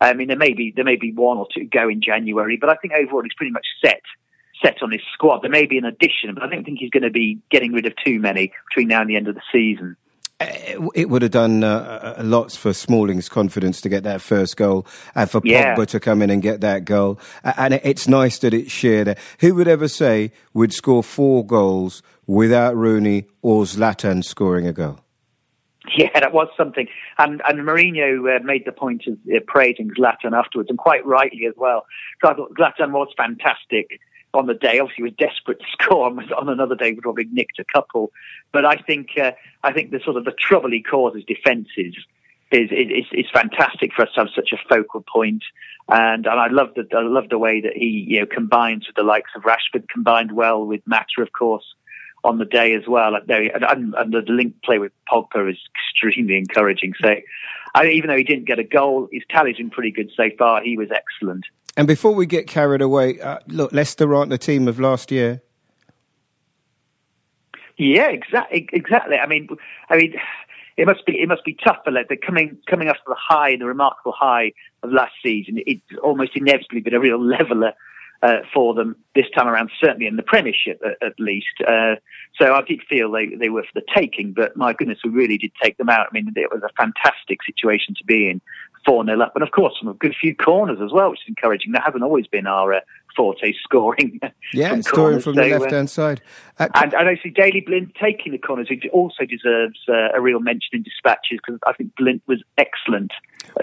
I 0.01 0.13
mean, 0.13 0.27
there 0.27 0.37
may 0.37 0.53
be 0.53 0.71
there 0.75 0.85
may 0.85 0.95
be 0.95 1.11
one 1.11 1.37
or 1.37 1.47
two 1.53 1.65
go 1.65 1.89
in 1.89 2.01
January, 2.01 2.57
but 2.57 2.69
I 2.69 2.75
think 2.75 2.93
overall 2.93 3.21
he's 3.23 3.33
pretty 3.33 3.51
much 3.51 3.65
set 3.83 4.01
set 4.63 4.81
on 4.81 4.91
his 4.91 5.01
squad. 5.13 5.41
There 5.41 5.49
may 5.49 5.65
be 5.65 5.77
an 5.77 5.85
addition, 5.85 6.33
but 6.33 6.43
I 6.43 6.47
don't 6.47 6.63
think 6.63 6.79
he's 6.79 6.89
going 6.89 7.03
to 7.03 7.09
be 7.09 7.39
getting 7.49 7.71
rid 7.71 7.85
of 7.85 7.93
too 8.03 8.19
many 8.19 8.51
between 8.69 8.89
now 8.89 9.01
and 9.01 9.09
the 9.09 9.15
end 9.15 9.27
of 9.27 9.35
the 9.35 9.41
season. 9.51 9.95
It 10.41 11.09
would 11.09 11.21
have 11.21 11.31
done 11.31 11.65
uh, 11.65 12.21
lots 12.23 12.55
for 12.55 12.71
Smalling's 12.71 13.27
confidence 13.27 13.81
to 13.81 13.89
get 13.89 14.03
that 14.03 14.21
first 14.21 14.55
goal 14.55 14.87
and 15.13 15.29
for 15.29 15.41
yeah. 15.43 15.75
Pogba 15.75 15.87
to 15.87 15.99
come 15.99 16.21
in 16.21 16.29
and 16.29 16.41
get 16.41 16.61
that 16.61 16.85
goal. 16.85 17.19
And 17.43 17.73
it's 17.73 18.07
nice 18.07 18.39
that 18.39 18.53
it's 18.53 18.71
shared. 18.71 19.17
Who 19.41 19.55
would 19.55 19.67
ever 19.67 19.89
say 19.89 20.31
we'd 20.53 20.71
score 20.71 21.03
four 21.03 21.45
goals 21.45 22.01
without 22.25 22.77
Rooney 22.77 23.25
or 23.41 23.63
Zlatan 23.65 24.23
scoring 24.23 24.65
a 24.65 24.71
goal? 24.71 25.01
Yeah, 25.97 26.07
that 26.13 26.31
was 26.31 26.47
something. 26.55 26.87
And, 27.17 27.41
and 27.47 27.59
Mourinho 27.59 28.37
uh, 28.37 28.43
made 28.43 28.63
the 28.65 28.71
point 28.71 29.07
of 29.07 29.17
uh, 29.33 29.39
praising 29.47 29.91
Zlatan 29.97 30.33
afterwards, 30.33 30.69
and 30.69 30.77
quite 30.77 31.05
rightly 31.05 31.47
as 31.47 31.55
well. 31.57 31.85
So 32.21 32.29
I 32.29 32.33
thought 32.35 32.53
Zlatan 32.55 32.91
was 32.91 33.09
fantastic 33.17 33.99
on 34.33 34.47
the 34.47 34.53
day. 34.53 34.79
Obviously, 34.79 35.03
was 35.03 35.13
desperate 35.17 35.59
to 35.59 35.65
score. 35.83 36.05
On, 36.05 36.49
another 36.49 36.75
day, 36.75 36.93
would 36.93 37.03
probably 37.03 37.27
nicked 37.31 37.59
a 37.59 37.65
couple. 37.73 38.11
But 38.51 38.65
I 38.65 38.75
think 38.75 39.09
uh, 39.17 39.31
I 39.63 39.73
think 39.73 39.91
the 39.91 39.99
sort 40.03 40.17
of 40.17 40.25
the 40.25 40.31
trouble 40.31 40.71
he 40.71 40.83
causes 40.83 41.23
defences 41.27 41.95
is, 42.51 42.69
is 42.71 43.05
is 43.11 43.25
fantastic 43.33 43.93
for 43.93 44.03
us 44.03 44.09
to 44.15 44.21
have 44.21 44.29
such 44.35 44.51
a 44.51 44.57
focal 44.67 45.01
point. 45.01 45.43
And 45.87 46.25
and 46.25 46.39
I 46.39 46.47
love 46.47 46.73
the 46.75 46.87
I 46.95 47.01
love 47.01 47.29
the 47.29 47.37
way 47.37 47.61
that 47.61 47.73
he 47.75 48.05
you 48.07 48.19
know 48.19 48.25
combines 48.25 48.87
with 48.87 48.95
the 48.95 49.03
likes 49.03 49.31
of 49.35 49.43
Rashford, 49.43 49.87
combined 49.89 50.31
well 50.31 50.65
with 50.65 50.81
Mata, 50.85 51.21
of 51.21 51.31
course, 51.31 51.65
on 52.23 52.37
the 52.37 52.45
day 52.45 52.73
as 52.73 52.87
well. 52.87 53.15
And, 53.15 53.95
and 53.95 54.13
the 54.13 54.23
link 54.27 54.55
play 54.63 54.77
with 54.77 54.91
Pogba 55.11 55.51
is 55.51 55.57
extremely 55.75 56.37
encouraging. 56.37 56.93
So, 57.01 57.15
I, 57.73 57.87
even 57.87 58.09
though 58.09 58.17
he 58.17 58.23
didn't 58.23 58.45
get 58.45 58.59
a 58.59 58.63
goal, 58.63 59.07
his 59.11 59.23
tally's 59.29 59.57
been 59.57 59.69
pretty 59.69 59.91
good 59.91 60.11
so 60.15 60.29
far. 60.37 60.61
He 60.61 60.77
was 60.77 60.89
excellent. 60.91 61.45
And 61.79 61.87
before 61.87 62.13
we 62.13 62.25
get 62.25 62.45
carried 62.45 62.81
away, 62.81 63.21
uh, 63.21 63.37
look, 63.47 63.71
Leicester 63.71 64.13
aren't 64.13 64.31
the 64.31 64.37
team 64.37 64.67
of 64.67 64.81
last 64.81 65.11
year. 65.11 65.41
Yeah, 67.77 68.09
exactly. 68.09 68.67
Exactly. 68.73 69.15
I 69.15 69.25
mean, 69.25 69.47
I 69.89 69.95
mean, 69.95 70.15
it 70.75 70.85
must 70.85 71.05
be 71.05 71.21
it 71.21 71.29
must 71.29 71.45
be 71.45 71.55
tough 71.63 71.77
for 71.85 71.91
Leicester 71.91 72.17
coming 72.17 72.57
coming 72.69 72.89
off 72.89 72.97
the 73.07 73.15
high, 73.17 73.55
the 73.55 73.65
remarkable 73.65 74.11
high 74.11 74.51
of 74.83 74.91
last 74.91 75.13
season. 75.23 75.61
It's 75.65 75.81
almost 76.03 76.31
inevitably 76.35 76.81
been 76.81 76.95
a 76.95 76.99
real 76.99 77.25
leveler 77.25 77.71
uh, 78.21 78.39
for 78.53 78.73
them 78.73 78.97
this 79.15 79.29
time 79.33 79.47
around, 79.47 79.71
certainly 79.81 80.07
in 80.07 80.17
the 80.17 80.23
Premiership 80.23 80.81
at, 80.85 81.01
at 81.01 81.13
least. 81.17 81.47
Uh, 81.65 81.95
so 82.39 82.53
I 82.53 82.61
did 82.61 82.81
feel 82.89 83.09
they, 83.09 83.27
they 83.27 83.47
were 83.47 83.63
for 83.63 83.79
the 83.79 83.85
taking, 83.95 84.33
but 84.33 84.57
my 84.57 84.73
goodness, 84.73 84.99
we 85.03 85.11
really 85.11 85.37
did 85.37 85.51
take 85.61 85.77
them 85.77 85.89
out. 85.89 86.07
I 86.09 86.13
mean, 86.13 86.31
it 86.35 86.51
was 86.51 86.61
a 86.61 86.73
fantastic 86.77 87.39
situation 87.45 87.95
to 87.95 88.03
be 88.03 88.29
in, 88.29 88.41
4 88.89 89.05
0 89.05 89.21
up, 89.21 89.35
and 89.35 89.43
of 89.43 89.51
course, 89.51 89.75
a 89.87 89.93
good 89.93 90.15
few 90.19 90.35
corners 90.35 90.79
as 90.83 90.91
well, 90.91 91.11
which 91.11 91.19
is 91.21 91.29
encouraging. 91.29 91.73
That 91.73 91.83
hasn't 91.85 92.01
always 92.01 92.25
been 92.25 92.47
our 92.47 92.73
uh, 92.73 92.79
forte, 93.15 93.53
scoring. 93.63 94.19
Yeah, 94.51 94.69
from 94.69 94.81
scoring 94.81 95.19
from 95.19 95.35
so, 95.35 95.43
the 95.43 95.59
left 95.59 95.71
hand 95.71 95.85
uh, 95.85 95.91
side. 95.91 96.21
Uh, 96.57 96.69
and, 96.73 96.91
and 96.95 97.07
I 97.07 97.19
see 97.21 97.29
Daley 97.29 97.61
Blind 97.61 97.95
taking 98.01 98.31
the 98.31 98.39
corners, 98.39 98.67
He 98.67 98.89
also 98.89 99.23
deserves 99.25 99.79
uh, 99.87 100.09
a 100.15 100.19
real 100.19 100.39
mention 100.39 100.69
in 100.73 100.81
dispatches 100.81 101.37
because 101.45 101.59
I 101.67 101.73
think 101.73 101.95
Blind 101.95 102.21
was 102.25 102.41
excellent 102.57 103.11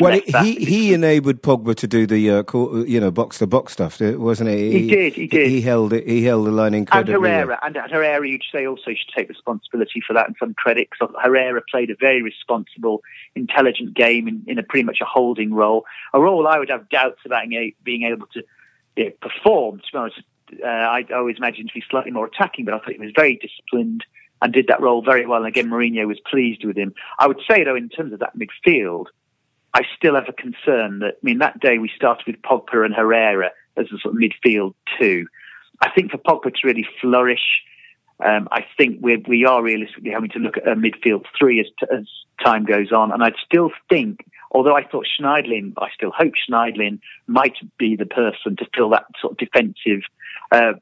well, 0.01 0.21
he 0.43 0.55
he 0.57 0.95
enabled 0.95 1.43
Pogba 1.43 1.75
to 1.77 1.87
do 1.87 2.07
the 2.07 2.31
uh, 2.31 2.43
you 2.85 3.01
know 3.01 3.11
box 3.11 3.39
to 3.39 3.47
box 3.47 3.73
stuff, 3.73 4.01
wasn't 4.01 4.51
he? 4.51 4.71
He, 4.71 4.79
he 4.81 4.89
did. 4.89 5.13
He 5.15 5.27
did. 5.27 5.49
He 5.49 5.61
held 5.61 5.93
it. 5.93 6.07
He 6.07 6.25
held 6.25 6.47
the 6.47 6.51
line 6.51 6.75
incredibly. 6.75 7.15
And 7.15 7.25
Herrera, 7.25 7.59
and 7.63 7.77
Herrera, 7.77 8.29
you'd 8.29 8.43
say 8.53 8.67
also 8.67 8.91
should 8.91 9.09
take 9.15 9.29
responsibility 9.29 10.03
for 10.07 10.13
that 10.15 10.27
and 10.27 10.37
some 10.39 10.55
credit. 10.55 10.89
Because 10.91 11.15
Herrera 11.23 11.63
played 11.71 11.91
a 11.91 11.97
very 11.99 12.23
responsible, 12.23 13.03
intelligent 13.35 13.95
game 13.95 14.29
in, 14.29 14.45
in 14.47 14.59
a 14.59 14.63
pretty 14.63 14.85
much 14.85 15.01
a 15.01 15.07
holding 15.07 15.55
role, 15.55 15.85
a 16.13 16.21
role 16.21 16.47
I 16.47 16.59
would 16.59 16.71
have 16.71 16.89
doubts 16.89 17.21
about 17.25 17.45
being 17.85 18.03
able 18.03 18.27
to 18.29 18.43
you 18.97 19.05
know, 19.05 19.11
perform. 19.21 19.79
To 19.79 19.85
be 19.93 19.99
honest, 19.99 20.21
uh, 20.65 20.67
I 20.67 21.05
always 21.15 21.37
imagined 21.39 21.69
to 21.69 21.75
be 21.75 21.85
slightly 21.91 22.11
more 22.11 22.27
attacking, 22.27 22.65
but 22.65 22.75
I 22.75 22.79
thought 22.79 22.93
he 22.93 22.99
was 22.99 23.13
very 23.15 23.37
disciplined 23.37 24.05
and 24.43 24.53
did 24.53 24.67
that 24.69 24.81
role 24.81 25.03
very 25.03 25.27
well. 25.27 25.39
And 25.39 25.49
again, 25.49 25.69
Mourinho 25.69 26.07
was 26.07 26.21
pleased 26.31 26.65
with 26.65 26.77
him. 26.77 26.95
I 27.19 27.27
would 27.27 27.41
say 27.51 27.65
though, 27.65 27.77
in 27.77 27.89
terms 27.89 28.13
of 28.13 28.21
that 28.21 28.37
midfield. 28.37 29.07
I 29.75 29.83
still 29.95 30.15
have 30.15 30.27
a 30.27 30.33
concern 30.33 31.01
that, 31.01 31.17
I 31.17 31.23
mean, 31.23 31.39
that 31.41 31.61
day 31.61 31.77
we 31.77 31.91
started 31.95 32.27
with 32.27 32.41
Pogba 32.41 32.87
and 32.87 32.95
Herrera 32.95 33.51
as 33.77 33.85
a 33.93 33.99
sort 33.99 34.15
of 34.15 34.21
midfield 34.23 34.73
two. 34.99 35.27
I 35.83 35.91
think 35.91 36.11
for 36.11 36.17
Pogba 36.17 36.55
to 36.55 36.67
really 36.67 36.89
flourish, 36.99 37.63
um, 38.25 38.49
I 38.51 38.65
think 38.79 39.01
we're, 39.03 39.21
we 39.29 39.45
are 39.45 39.63
realistically 39.63 40.13
having 40.13 40.31
to 40.31 40.39
look 40.39 40.57
at 40.57 40.67
a 40.67 40.77
midfield 40.77 41.27
three 41.39 41.61
as, 41.61 41.67
as 41.93 42.07
time 42.43 42.65
goes 42.65 42.91
on. 42.91 43.13
And 43.13 43.23
I'd 43.23 43.35
still 43.45 43.71
think, 43.91 44.25
although 44.57 44.75
I 44.75 44.85
thought 44.85 45.07
Schneiderlin, 45.21 45.75
I 45.77 45.89
still 45.95 46.11
hope 46.17 46.33
Schneiderlin 46.49 46.99
might 47.27 47.57
be 47.79 47.95
the 47.95 48.07
person 48.07 48.57
to 48.57 48.67
fill 48.75 48.89
that 48.91 49.05
sort 49.21 49.33
of 49.33 49.39
defensive 49.39 50.01
uh, 50.51 50.73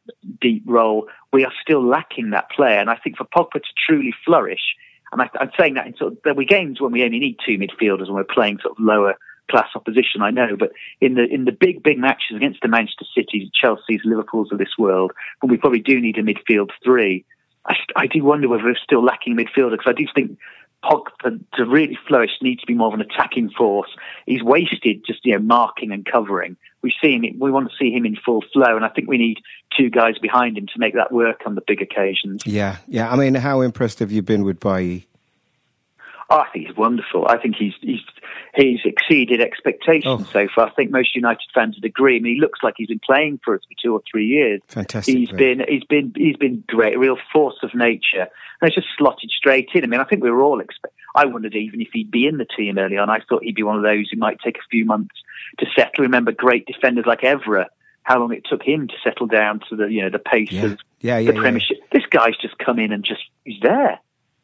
deep 0.40 0.62
role. 0.64 1.08
We 1.32 1.44
are 1.44 1.52
still 1.60 1.84
lacking 1.84 2.30
that 2.30 2.50
player. 2.50 2.78
And 2.78 2.88
I 2.88 2.96
think 3.02 3.16
for 3.16 3.24
Pogba 3.24 3.54
to 3.54 3.74
truly 3.84 4.14
flourish, 4.24 4.76
and 5.10 5.20
I, 5.20 5.28
am 5.40 5.50
saying 5.58 5.74
that 5.74 5.88
in 5.88 5.96
sort 5.96 6.12
of, 6.12 6.18
there'll 6.22 6.38
be 6.38 6.46
games 6.46 6.80
when 6.80 6.92
we 6.92 7.02
only 7.02 7.18
need 7.18 7.38
two 7.44 7.58
midfielders 7.58 8.06
when 8.06 8.14
we're 8.14 8.24
playing 8.24 8.60
sort 8.62 8.78
of 8.78 8.84
lower 8.84 9.16
class 9.50 9.68
opposition, 9.74 10.22
I 10.22 10.30
know, 10.30 10.56
but 10.56 10.70
in 11.00 11.14
the 11.14 11.24
in 11.24 11.44
the 11.44 11.52
big 11.52 11.82
big 11.82 11.98
matches 11.98 12.36
against 12.36 12.60
the 12.62 12.68
Manchester 12.68 13.04
Cities, 13.14 13.50
Chelsea's, 13.52 14.00
Liverpool's 14.04 14.50
of 14.52 14.58
this 14.58 14.78
world, 14.78 15.12
when 15.40 15.50
we 15.50 15.58
probably 15.58 15.80
do 15.80 16.00
need 16.00 16.16
a 16.16 16.22
midfield 16.22 16.70
three, 16.82 17.26
I, 17.66 17.74
I 17.94 18.06
do 18.06 18.24
wonder 18.24 18.48
whether 18.48 18.64
we're 18.64 18.76
still 18.82 19.04
lacking 19.04 19.36
midfielder 19.36 19.72
because 19.72 19.86
I 19.88 19.92
do 19.92 20.06
think 20.14 20.38
Pogba 20.84 21.40
to 21.54 21.64
really 21.64 21.98
flourish 22.06 22.32
needs 22.42 22.60
to 22.60 22.66
be 22.66 22.74
more 22.74 22.88
of 22.88 22.94
an 22.94 23.00
attacking 23.00 23.50
force. 23.50 23.90
He's 24.26 24.42
wasted 24.42 25.04
just 25.06 25.24
you 25.24 25.32
know 25.32 25.38
marking 25.38 25.92
and 25.92 26.04
covering. 26.04 26.56
We 26.82 26.92
see 27.02 27.14
him. 27.14 27.24
We 27.38 27.50
want 27.50 27.70
to 27.70 27.76
see 27.76 27.90
him 27.90 28.04
in 28.04 28.16
full 28.16 28.44
flow, 28.52 28.76
and 28.76 28.84
I 28.84 28.88
think 28.88 29.08
we 29.08 29.18
need 29.18 29.38
two 29.76 29.90
guys 29.90 30.18
behind 30.18 30.58
him 30.58 30.66
to 30.66 30.78
make 30.78 30.94
that 30.94 31.12
work 31.12 31.42
on 31.46 31.54
the 31.54 31.62
big 31.66 31.80
occasions. 31.80 32.42
Yeah, 32.44 32.76
yeah. 32.86 33.10
I 33.10 33.16
mean, 33.16 33.34
how 33.34 33.62
impressed 33.62 34.00
have 34.00 34.12
you 34.12 34.22
been 34.22 34.44
with 34.44 34.60
Bailly? 34.60 35.06
Oh, 36.30 36.38
I 36.38 36.48
think 36.52 36.66
he's 36.66 36.76
wonderful. 36.76 37.26
I 37.28 37.38
think 37.38 37.56
he's 37.56 37.74
he's 37.80 38.00
he's 38.54 38.80
exceeded 38.84 39.40
expectations 39.40 40.26
oh. 40.26 40.30
so 40.32 40.48
far. 40.54 40.68
I 40.68 40.70
think 40.70 40.90
most 40.90 41.14
United 41.14 41.46
fans 41.54 41.76
would 41.76 41.84
agree. 41.84 42.16
I 42.16 42.20
mean, 42.20 42.36
he 42.36 42.40
looks 42.40 42.60
like 42.62 42.74
he's 42.76 42.88
been 42.88 43.00
playing 43.04 43.40
for 43.44 43.54
us 43.54 43.60
for 43.68 43.74
two 43.82 43.92
or 43.92 44.02
three 44.10 44.26
years. 44.26 44.60
Fantastic. 44.68 45.14
He's 45.14 45.30
been 45.30 45.62
he's 45.68 45.84
been 45.84 46.12
he's 46.16 46.36
been 46.36 46.64
great, 46.66 46.96
a 46.96 46.98
real 46.98 47.18
force 47.32 47.56
of 47.62 47.74
nature. 47.74 48.26
And 48.60 48.68
it's 48.68 48.74
just 48.74 48.88
slotted 48.96 49.30
straight 49.30 49.68
in. 49.74 49.84
I 49.84 49.86
mean, 49.86 50.00
I 50.00 50.04
think 50.04 50.22
we 50.22 50.30
were 50.30 50.42
all 50.42 50.60
expect. 50.60 50.94
I 51.14 51.26
wondered 51.26 51.54
even 51.54 51.80
if 51.80 51.88
he'd 51.92 52.10
be 52.10 52.26
in 52.26 52.38
the 52.38 52.46
team 52.56 52.78
early 52.78 52.96
on. 52.96 53.10
I 53.10 53.20
thought 53.28 53.44
he'd 53.44 53.54
be 53.54 53.62
one 53.62 53.76
of 53.76 53.82
those 53.82 54.08
who 54.10 54.18
might 54.18 54.38
take 54.42 54.56
a 54.56 54.68
few 54.70 54.84
months 54.84 55.14
to 55.58 55.66
settle. 55.76 56.04
Remember, 56.04 56.32
great 56.32 56.66
defenders 56.66 57.04
like 57.06 57.20
Evra 57.20 57.66
how 58.04 58.20
long 58.20 58.32
it 58.32 58.44
took 58.48 58.62
him 58.62 58.86
to 58.86 58.94
settle 59.02 59.26
down 59.26 59.60
to 59.68 59.76
the 59.76 59.86
you 59.86 60.02
know 60.02 60.10
the 60.10 60.18
pace 60.18 60.52
yeah. 60.52 60.64
of 60.64 60.78
yeah, 61.00 61.18
yeah, 61.18 61.32
the 61.32 61.38
Premiership. 61.38 61.78
This 61.90 62.04
guy's 62.10 62.36
just 62.40 62.56
come 62.58 62.78
in 62.78 62.92
and 62.92 63.04
just 63.04 63.22
he's 63.44 63.60
there. 63.60 63.98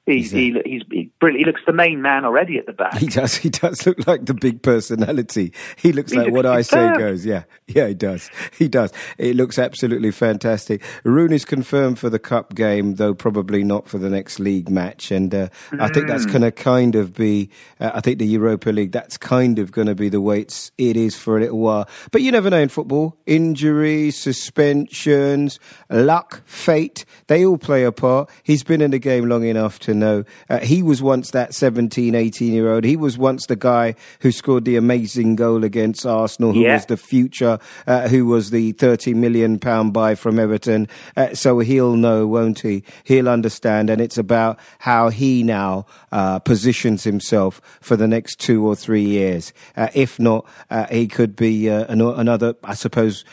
He's, 0.07 0.33
he, 0.33 0.59
he's, 0.65 0.83
he's 0.91 1.09
brilliant. 1.21 1.47
He 1.47 1.53
looks 1.53 1.61
the 1.67 1.73
main 1.73 2.03
man 2.03 2.25
already 2.25 2.59
at 2.59 2.67
the 2.67 2.73
back. 2.73 2.97
He 2.97 3.07
does. 3.07 3.37
He 3.37 3.49
does 3.49 3.87
look 3.87 4.07
like 4.09 4.25
the 4.25 4.35
big 4.35 4.61
personality. 4.61 5.53
He 5.77 5.93
looks 5.93 6.11
he 6.11 6.19
like 6.19 6.29
looks 6.29 6.37
what 6.37 6.47
I 6.47 6.63
say 6.63 6.97
goes. 6.99 7.25
Yeah, 7.25 7.45
yeah, 7.69 7.87
he 7.87 7.95
does. 7.95 8.29
He 8.59 8.67
does. 8.67 8.93
It 9.19 9.37
looks 9.37 9.59
absolutely 9.59 10.11
fantastic. 10.11 10.83
Rooney's 11.05 11.45
confirmed 11.45 11.99
for 12.01 12.11
the 12.11 12.19
cup 12.19 12.55
game, 12.57 12.97
though 12.97 13.15
probably 13.15 13.63
not 13.63 13.89
for 13.89 13.99
the 13.99 14.11
next 14.11 14.41
league 14.41 14.69
match. 14.69 15.13
And 15.13 15.33
uh, 15.33 15.49
mm. 15.71 15.81
I 15.81 15.89
think 15.89 16.09
that's 16.09 16.27
mm. 16.27 16.33
going 16.33 16.43
to 16.43 16.51
kind 16.51 16.97
of 16.97 17.15
be. 17.15 17.51
Uh, 17.79 17.93
I 17.95 18.01
think 18.01 18.19
the 18.19 18.27
Europa 18.27 18.71
League. 18.71 18.93
That's 18.93 19.17
kind 19.17 19.61
of 19.61 19.71
going 19.71 19.87
to 19.87 19.95
be 19.95 20.09
the 20.09 20.21
way 20.21 20.41
it's, 20.41 20.73
it 20.77 20.97
is 20.97 21.15
for 21.15 21.37
a 21.37 21.41
little 21.41 21.59
while. 21.59 21.89
But 22.11 22.23
you 22.23 22.33
never 22.33 22.51
know 22.51 22.59
in 22.59 22.69
football. 22.69 23.17
Injuries, 23.27 24.19
suspensions, 24.19 25.61
luck, 25.89 26.43
fate. 26.47 27.05
They 27.29 27.45
all 27.45 27.59
play 27.59 27.85
a 27.85 27.93
part. 27.93 28.29
He's 28.43 28.65
been 28.65 28.81
in 28.81 28.91
the 28.91 28.99
game 28.99 29.29
long 29.29 29.45
enough 29.45 29.79
to 29.81 29.90
know. 29.95 30.25
Uh, 30.49 30.59
he 30.59 30.83
was 30.83 31.03
once 31.03 31.31
that 31.31 31.55
17, 31.55 32.15
18 32.15 32.53
year 32.53 32.73
old. 32.73 32.85
He 32.85 32.97
was 32.97 33.19
once 33.19 33.47
the 33.47 33.57
guy 33.57 33.95
who 34.21 34.33
scored 34.33 34.65
the 34.65 34.77
amazing 34.77 35.37
goal 35.37 35.65
against 35.65 36.07
Arsenal, 36.07 36.53
who 36.53 36.61
yeah. 36.61 36.75
was 36.75 36.87
the 36.87 36.97
future, 36.97 37.59
uh, 37.87 38.09
who 38.09 38.27
was 38.27 38.51
the 38.51 38.73
30 38.73 39.15
million 39.15 39.59
pound 39.59 39.93
buy 39.93 40.15
from 40.15 40.39
Everton. 40.39 40.89
Uh, 41.17 41.35
so 41.35 41.59
he'll 41.61 41.97
know, 41.97 42.27
won't 42.27 42.61
he? 42.61 42.85
He'll 43.05 43.29
understand. 43.29 43.91
And 43.91 44.01
it's 44.01 44.19
about 44.19 44.59
how 44.79 45.09
he 45.09 45.43
now 45.43 45.87
uh, 46.13 46.39
positions 46.39 47.05
himself 47.05 47.61
for 47.81 47.97
the 47.97 48.09
next 48.09 48.39
two 48.39 48.67
or 48.67 48.75
three 48.75 49.05
years. 49.05 49.53
Uh, 49.77 49.89
if 49.95 50.19
not, 50.19 50.47
uh, 50.71 50.87
he 50.87 51.07
could 51.07 51.37
be 51.37 51.69
an- 51.69 52.01
another, 52.01 52.55
I 52.65 52.75
suppose, 52.75 53.25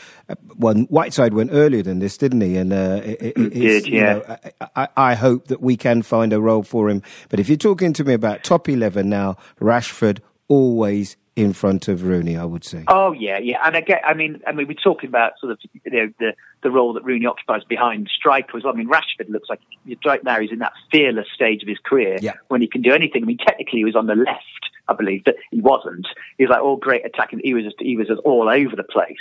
well, 0.56 0.74
Whiteside 0.74 1.34
went 1.34 1.50
earlier 1.52 1.82
than 1.82 2.00
this, 2.00 2.18
didn't 2.18 2.40
he? 2.40 2.56
And 2.56 2.72
uh, 2.72 3.00
it, 3.04 3.36
it, 3.36 3.54
did, 3.54 3.86
yeah. 3.86 4.14
Know, 4.14 4.36
I, 4.76 4.88
I, 4.96 5.14
hope 5.14 5.48
that 5.48 5.60
we 5.60 5.76
can 5.76 6.02
find 6.02 6.32
a 6.32 6.40
role 6.40 6.62
for 6.62 6.90
him. 6.90 7.02
But 7.28 7.40
if 7.40 7.48
you're 7.48 7.56
talking 7.56 7.92
to 7.94 8.04
me 8.04 8.14
about 8.14 8.44
top 8.44 8.68
eleven 8.68 9.08
now, 9.08 9.36
Rashford 9.60 10.20
always 10.48 11.16
in 11.38 11.52
front 11.52 11.86
of 11.86 12.02
Rooney, 12.02 12.36
I 12.36 12.44
would 12.44 12.64
say. 12.64 12.84
Oh 12.88 13.12
yeah, 13.12 13.38
yeah, 13.38 13.58
and 13.64 13.76
again, 13.76 14.00
I 14.04 14.12
mean, 14.12 14.42
I 14.46 14.52
mean, 14.52 14.66
we're 14.66 14.74
talking 14.74 15.08
about 15.08 15.38
sort 15.40 15.52
of 15.52 15.58
you 15.84 15.90
know 15.90 16.12
the 16.18 16.32
the 16.62 16.70
role 16.70 16.92
that 16.94 17.04
Rooney 17.04 17.26
occupies 17.26 17.62
behind 17.64 18.10
striker 18.14 18.56
as 18.56 18.64
well. 18.64 18.74
I 18.74 18.76
mean, 18.76 18.88
Rashford 18.88 19.28
looks 19.28 19.48
like 19.48 19.60
right 20.04 20.22
now 20.24 20.40
he's 20.40 20.50
in 20.50 20.58
that 20.58 20.72
fearless 20.90 21.28
stage 21.32 21.62
of 21.62 21.68
his 21.68 21.78
career 21.84 22.18
yeah. 22.20 22.32
when 22.48 22.60
he 22.60 22.66
can 22.66 22.82
do 22.82 22.92
anything. 22.92 23.22
I 23.22 23.26
mean, 23.26 23.38
technically 23.38 23.78
he 23.78 23.84
was 23.84 23.94
on 23.94 24.06
the 24.06 24.16
left, 24.16 24.70
I 24.88 24.94
believe, 24.94 25.22
but 25.24 25.36
he 25.52 25.60
wasn't. 25.60 26.08
He 26.36 26.44
was 26.44 26.50
like 26.50 26.60
all 26.60 26.76
great 26.76 27.06
attacking. 27.06 27.40
He 27.44 27.54
was 27.54 27.64
just 27.64 27.76
he 27.78 27.96
was 27.96 28.08
just 28.08 28.20
all 28.24 28.48
over 28.48 28.74
the 28.74 28.82
place 28.82 29.16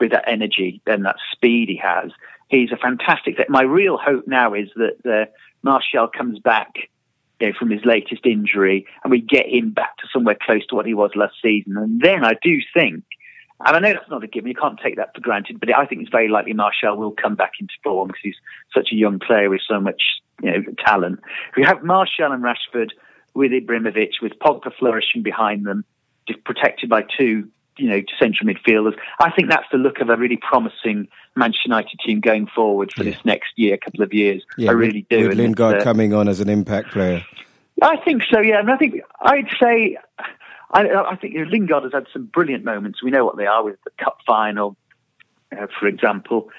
with 0.00 0.10
that 0.12 0.28
energy 0.28 0.80
and 0.86 1.04
that 1.04 1.16
speed 1.32 1.68
he 1.68 1.76
has. 1.76 2.10
He's 2.48 2.72
a 2.72 2.76
fantastic. 2.76 3.36
My 3.48 3.62
real 3.62 3.98
hope 3.98 4.26
now 4.26 4.54
is 4.54 4.68
that 4.76 4.96
uh, 5.04 5.30
Martial 5.62 6.08
comes 6.08 6.38
back 6.38 6.88
you 7.40 7.48
know, 7.48 7.52
from 7.58 7.70
his 7.70 7.84
latest 7.84 8.24
injury 8.24 8.86
and 9.02 9.10
we 9.10 9.20
get 9.20 9.46
him 9.46 9.70
back 9.70 9.96
to 9.98 10.08
somewhere 10.12 10.36
close 10.40 10.66
to 10.66 10.74
what 10.74 10.86
he 10.86 10.94
was 10.94 11.10
last 11.14 11.34
season. 11.42 11.76
And 11.76 12.00
then 12.00 12.24
I 12.24 12.34
do 12.42 12.58
think, 12.74 13.04
and 13.64 13.76
I 13.76 13.78
know 13.80 13.92
that's 13.92 14.10
not 14.10 14.24
a 14.24 14.26
given, 14.26 14.48
you 14.48 14.54
can't 14.54 14.78
take 14.82 14.96
that 14.96 15.14
for 15.14 15.20
granted, 15.20 15.60
but 15.60 15.74
I 15.76 15.84
think 15.84 16.02
it's 16.02 16.10
very 16.10 16.28
likely 16.28 16.52
Martial 16.52 16.96
will 16.96 17.10
come 17.10 17.34
back 17.34 17.52
into 17.60 17.74
form 17.82 18.08
because 18.08 18.22
he's 18.22 18.36
such 18.74 18.92
a 18.92 18.96
young 18.96 19.18
player 19.18 19.50
with 19.50 19.60
so 19.68 19.80
much 19.80 20.02
you 20.42 20.50
know, 20.50 20.62
talent. 20.84 21.20
If 21.50 21.56
you 21.56 21.64
have 21.64 21.82
Martial 21.82 22.32
and 22.32 22.42
Rashford 22.42 22.90
with 23.34 23.52
Ibrahimovic, 23.52 24.22
with 24.22 24.38
Pogba 24.38 24.72
flourishing 24.78 25.22
behind 25.22 25.66
them, 25.66 25.84
just 26.26 26.44
protected 26.44 26.88
by 26.88 27.04
two 27.16 27.48
you 27.78 27.88
know, 27.88 28.02
central 28.18 28.48
midfielders. 28.48 28.96
I 29.20 29.30
think 29.30 29.50
that's 29.50 29.66
the 29.72 29.78
look 29.78 30.00
of 30.00 30.08
a 30.08 30.16
really 30.16 30.36
promising 30.36 31.08
Manchester 31.36 31.68
United 31.68 31.98
team 32.04 32.20
going 32.20 32.46
forward 32.46 32.92
for 32.92 33.04
yeah. 33.04 33.12
this 33.12 33.24
next 33.24 33.52
year, 33.56 33.76
couple 33.76 34.02
of 34.02 34.12
years. 34.12 34.44
Yeah, 34.56 34.70
I 34.70 34.72
really 34.72 35.06
with, 35.10 35.20
do. 35.20 35.28
With 35.28 35.38
Lingard 35.38 35.80
uh, 35.80 35.84
coming 35.84 36.12
on 36.12 36.28
as 36.28 36.40
an 36.40 36.48
impact 36.48 36.90
player. 36.90 37.24
I 37.80 37.96
think 37.98 38.22
so. 38.32 38.40
Yeah, 38.40 38.58
and 38.58 38.70
I 38.70 38.76
think 38.76 39.00
I'd 39.20 39.48
say 39.62 39.96
I, 40.70 40.82
I 41.10 41.16
think 41.16 41.34
you 41.34 41.44
know, 41.44 41.50
Lingard 41.50 41.84
has 41.84 41.92
had 41.92 42.06
some 42.12 42.26
brilliant 42.26 42.64
moments. 42.64 43.02
We 43.02 43.10
know 43.10 43.24
what 43.24 43.36
they 43.36 43.46
are 43.46 43.64
with 43.64 43.76
the 43.84 43.90
cup 44.02 44.18
final, 44.26 44.76
uh, 45.52 45.66
for 45.78 45.86
example. 45.86 46.50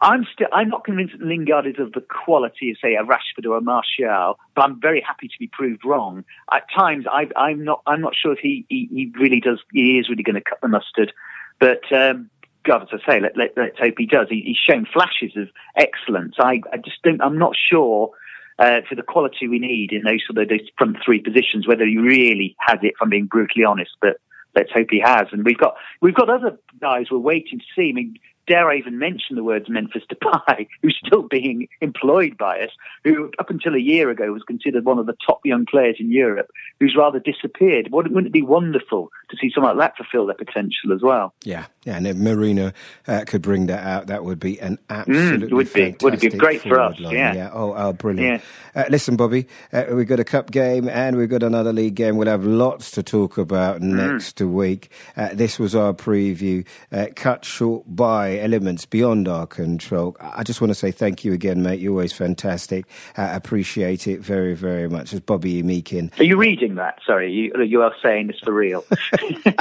I'm 0.00 0.26
still 0.32 0.48
I'm 0.52 0.68
not 0.68 0.84
convinced 0.84 1.14
that 1.18 1.24
Lingard 1.24 1.66
is 1.66 1.78
of 1.78 1.92
the 1.92 2.00
quality 2.00 2.70
of 2.70 2.76
say 2.82 2.94
a 2.94 3.04
Rashford 3.04 3.48
or 3.48 3.56
a 3.56 3.60
Martial, 3.60 4.38
but 4.54 4.62
I'm 4.62 4.80
very 4.80 5.00
happy 5.00 5.28
to 5.28 5.38
be 5.38 5.46
proved 5.46 5.84
wrong. 5.84 6.24
At 6.52 6.64
times 6.74 7.06
I, 7.10 7.28
I'm 7.36 7.64
not 7.64 7.82
I'm 7.86 8.00
not 8.00 8.14
sure 8.14 8.32
if 8.32 8.40
he, 8.40 8.66
he, 8.68 8.88
he 8.92 9.12
really 9.18 9.40
does 9.40 9.60
he 9.72 9.98
is 9.98 10.08
really 10.08 10.22
going 10.22 10.34
to 10.34 10.40
cut 10.40 10.60
the 10.60 10.68
mustard, 10.68 11.12
but 11.60 11.80
um, 11.92 12.30
God, 12.64 12.82
as 12.82 13.00
I 13.00 13.12
say, 13.12 13.20
let, 13.20 13.36
let, 13.36 13.52
let's 13.56 13.78
hope 13.78 13.94
he 13.96 14.06
does. 14.06 14.26
He, 14.28 14.42
he's 14.42 14.56
shown 14.56 14.86
flashes 14.92 15.36
of 15.36 15.48
excellence. 15.76 16.34
I, 16.38 16.60
I 16.72 16.78
just 16.78 17.00
don't. 17.02 17.22
I'm 17.22 17.38
not 17.38 17.54
sure 17.56 18.10
uh, 18.58 18.80
for 18.88 18.96
the 18.96 19.02
quality 19.02 19.46
we 19.46 19.58
need 19.58 19.92
in 19.92 20.02
those 20.02 20.22
sort 20.26 20.42
of 20.42 20.48
those 20.48 20.68
front 20.76 20.96
three 21.04 21.20
positions 21.20 21.66
whether 21.66 21.86
he 21.86 21.96
really 21.96 22.56
has 22.60 22.78
it. 22.82 22.88
If 22.88 22.96
I'm 23.00 23.10
being 23.10 23.26
brutally 23.26 23.64
honest, 23.64 23.92
but 24.00 24.16
let's 24.54 24.72
hope 24.72 24.88
he 24.90 25.00
has. 25.00 25.28
And 25.30 25.44
we've 25.44 25.58
got 25.58 25.76
we've 26.00 26.14
got 26.14 26.28
other 26.28 26.58
guys 26.80 27.06
we're 27.10 27.18
waiting 27.18 27.60
to 27.60 27.64
see. 27.76 27.90
I 27.90 27.92
mean, 27.92 28.18
dare 28.46 28.70
I 28.70 28.76
even 28.76 28.98
mention 28.98 29.36
the 29.36 29.44
words 29.44 29.68
Memphis 29.68 30.04
Depay, 30.10 30.68
who's 30.82 31.00
still 31.04 31.22
being 31.22 31.68
employed 31.80 32.36
by 32.38 32.60
us, 32.60 32.70
who 33.04 33.30
up 33.38 33.50
until 33.50 33.74
a 33.74 33.80
year 33.80 34.10
ago 34.10 34.32
was 34.32 34.42
considered 34.42 34.84
one 34.84 34.98
of 34.98 35.06
the 35.06 35.16
top 35.26 35.40
young 35.44 35.66
players 35.66 35.96
in 35.98 36.12
Europe, 36.12 36.50
who's 36.80 36.96
rather 36.96 37.20
disappeared. 37.20 37.88
Wouldn't 37.90 38.26
it 38.26 38.32
be 38.32 38.42
wonderful 38.42 39.10
to 39.28 39.36
see 39.40 39.50
someone 39.54 39.76
like 39.76 39.90
that 39.90 39.96
fulfil 39.96 40.26
their 40.26 40.34
potential 40.36 40.92
as 40.92 41.02
well? 41.02 41.34
Yeah, 41.44 41.66
yeah, 41.84 41.96
and 41.96 42.06
if 42.06 42.16
Mourinho 42.16 42.72
uh, 43.06 43.24
could 43.26 43.42
bring 43.42 43.66
that 43.66 43.86
out, 43.86 44.08
that 44.08 44.24
would 44.24 44.40
be 44.40 44.60
an 44.60 44.78
absolutely 44.90 45.48
mm, 45.48 45.52
would 45.52 45.72
be 45.72 45.96
would 46.00 46.20
be 46.20 46.28
great 46.30 46.62
for 46.62 46.80
us? 46.80 46.98
Line. 46.98 47.14
Yeah. 47.14 47.34
yeah. 47.34 47.50
Oh, 47.52 47.74
oh, 47.76 47.92
brilliant. 47.92 48.42
Yeah. 48.74 48.82
Uh, 48.82 48.84
listen, 48.90 49.16
Bobby, 49.16 49.46
uh, 49.72 49.84
we've 49.92 50.06
got 50.06 50.20
a 50.20 50.24
cup 50.24 50.50
game 50.50 50.88
and 50.88 51.16
we've 51.16 51.28
got 51.28 51.42
another 51.42 51.72
league 51.72 51.94
game. 51.94 52.16
We'll 52.16 52.28
have 52.28 52.44
lots 52.44 52.90
to 52.92 53.02
talk 53.02 53.38
about 53.38 53.80
mm. 53.80 53.94
next 53.94 54.40
week. 54.40 54.90
Uh, 55.16 55.30
this 55.32 55.58
was 55.58 55.74
our 55.74 55.94
preview, 55.94 56.66
uh, 56.92 57.06
cut 57.14 57.44
short 57.44 57.84
by 57.86 58.38
elements 58.38 58.84
beyond 58.84 59.28
our 59.28 59.46
control. 59.46 60.16
I 60.20 60.42
just 60.42 60.60
want 60.60 60.70
to 60.70 60.74
say 60.74 60.90
thank 60.90 61.24
you 61.24 61.32
again, 61.32 61.62
mate. 61.62 61.80
You're 61.80 61.92
always 61.92 62.12
fantastic. 62.12 62.86
I 63.16 63.28
appreciate 63.34 64.06
it 64.06 64.20
very, 64.20 64.54
very 64.54 64.88
much. 64.88 65.12
It's 65.12 65.24
Bobby 65.24 65.62
Meakin. 65.62 66.18
Are 66.18 66.24
you 66.24 66.36
reading 66.36 66.74
that? 66.74 66.98
Sorry, 67.06 67.32
you, 67.32 67.52
you 67.62 67.82
are 67.82 67.94
saying 68.02 68.26
this 68.26 68.40
for 68.40 68.52
real. 68.52 68.84
Is 69.46 69.54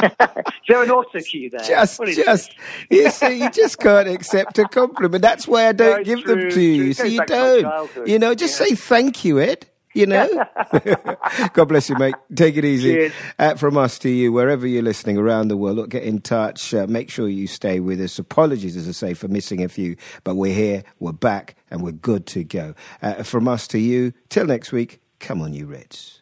there 0.67 0.83
an 0.83 0.91
auto 0.91 1.19
cue 1.19 1.49
there? 1.49 1.61
Just, 1.61 2.01
just, 2.03 2.55
you 2.89 3.09
see, 3.09 3.41
you 3.41 3.49
just 3.51 3.79
can't 3.79 4.07
accept 4.07 4.57
a 4.59 4.67
compliment. 4.67 5.21
That's 5.21 5.47
why 5.47 5.67
I 5.67 5.71
don't 5.71 6.03
give 6.03 6.21
true, 6.23 6.41
them 6.41 6.51
to 6.51 6.61
you. 6.61 6.93
So 6.93 7.03
you 7.03 7.25
don't. 7.25 7.89
You 8.07 8.19
know, 8.19 8.33
just 8.33 8.59
yeah. 8.59 8.67
say 8.67 8.75
thank 8.75 9.23
you, 9.23 9.39
Ed. 9.39 9.67
You 9.95 10.05
know? 10.05 10.27
God 11.53 11.65
bless 11.65 11.89
you, 11.89 11.95
mate. 11.97 12.15
Take 12.35 12.57
it 12.57 12.65
easy. 12.65 13.13
Uh, 13.39 13.55
from 13.55 13.77
us 13.77 13.97
to 13.99 14.09
you, 14.09 14.33
wherever 14.33 14.67
you're 14.67 14.83
listening 14.83 15.17
around 15.17 15.47
the 15.47 15.55
world, 15.55 15.77
look, 15.77 15.89
get 15.89 16.03
in 16.03 16.19
touch. 16.19 16.73
Uh, 16.73 16.85
make 16.85 17.09
sure 17.09 17.29
you 17.29 17.47
stay 17.47 17.79
with 17.79 18.01
us. 18.01 18.19
Apologies, 18.19 18.75
as 18.75 18.89
I 18.89 18.91
say, 18.91 19.13
for 19.13 19.29
missing 19.29 19.63
a 19.63 19.69
few, 19.69 19.95
but 20.25 20.35
we're 20.35 20.53
here, 20.53 20.83
we're 20.99 21.13
back, 21.13 21.55
and 21.71 21.81
we're 21.81 21.93
good 21.93 22.27
to 22.27 22.43
go. 22.43 22.75
Uh, 23.01 23.23
from 23.23 23.47
us 23.47 23.67
to 23.69 23.79
you, 23.79 24.11
till 24.27 24.45
next 24.45 24.73
week, 24.73 24.99
come 25.19 25.41
on, 25.41 25.53
you 25.53 25.65
Reds. 25.65 26.21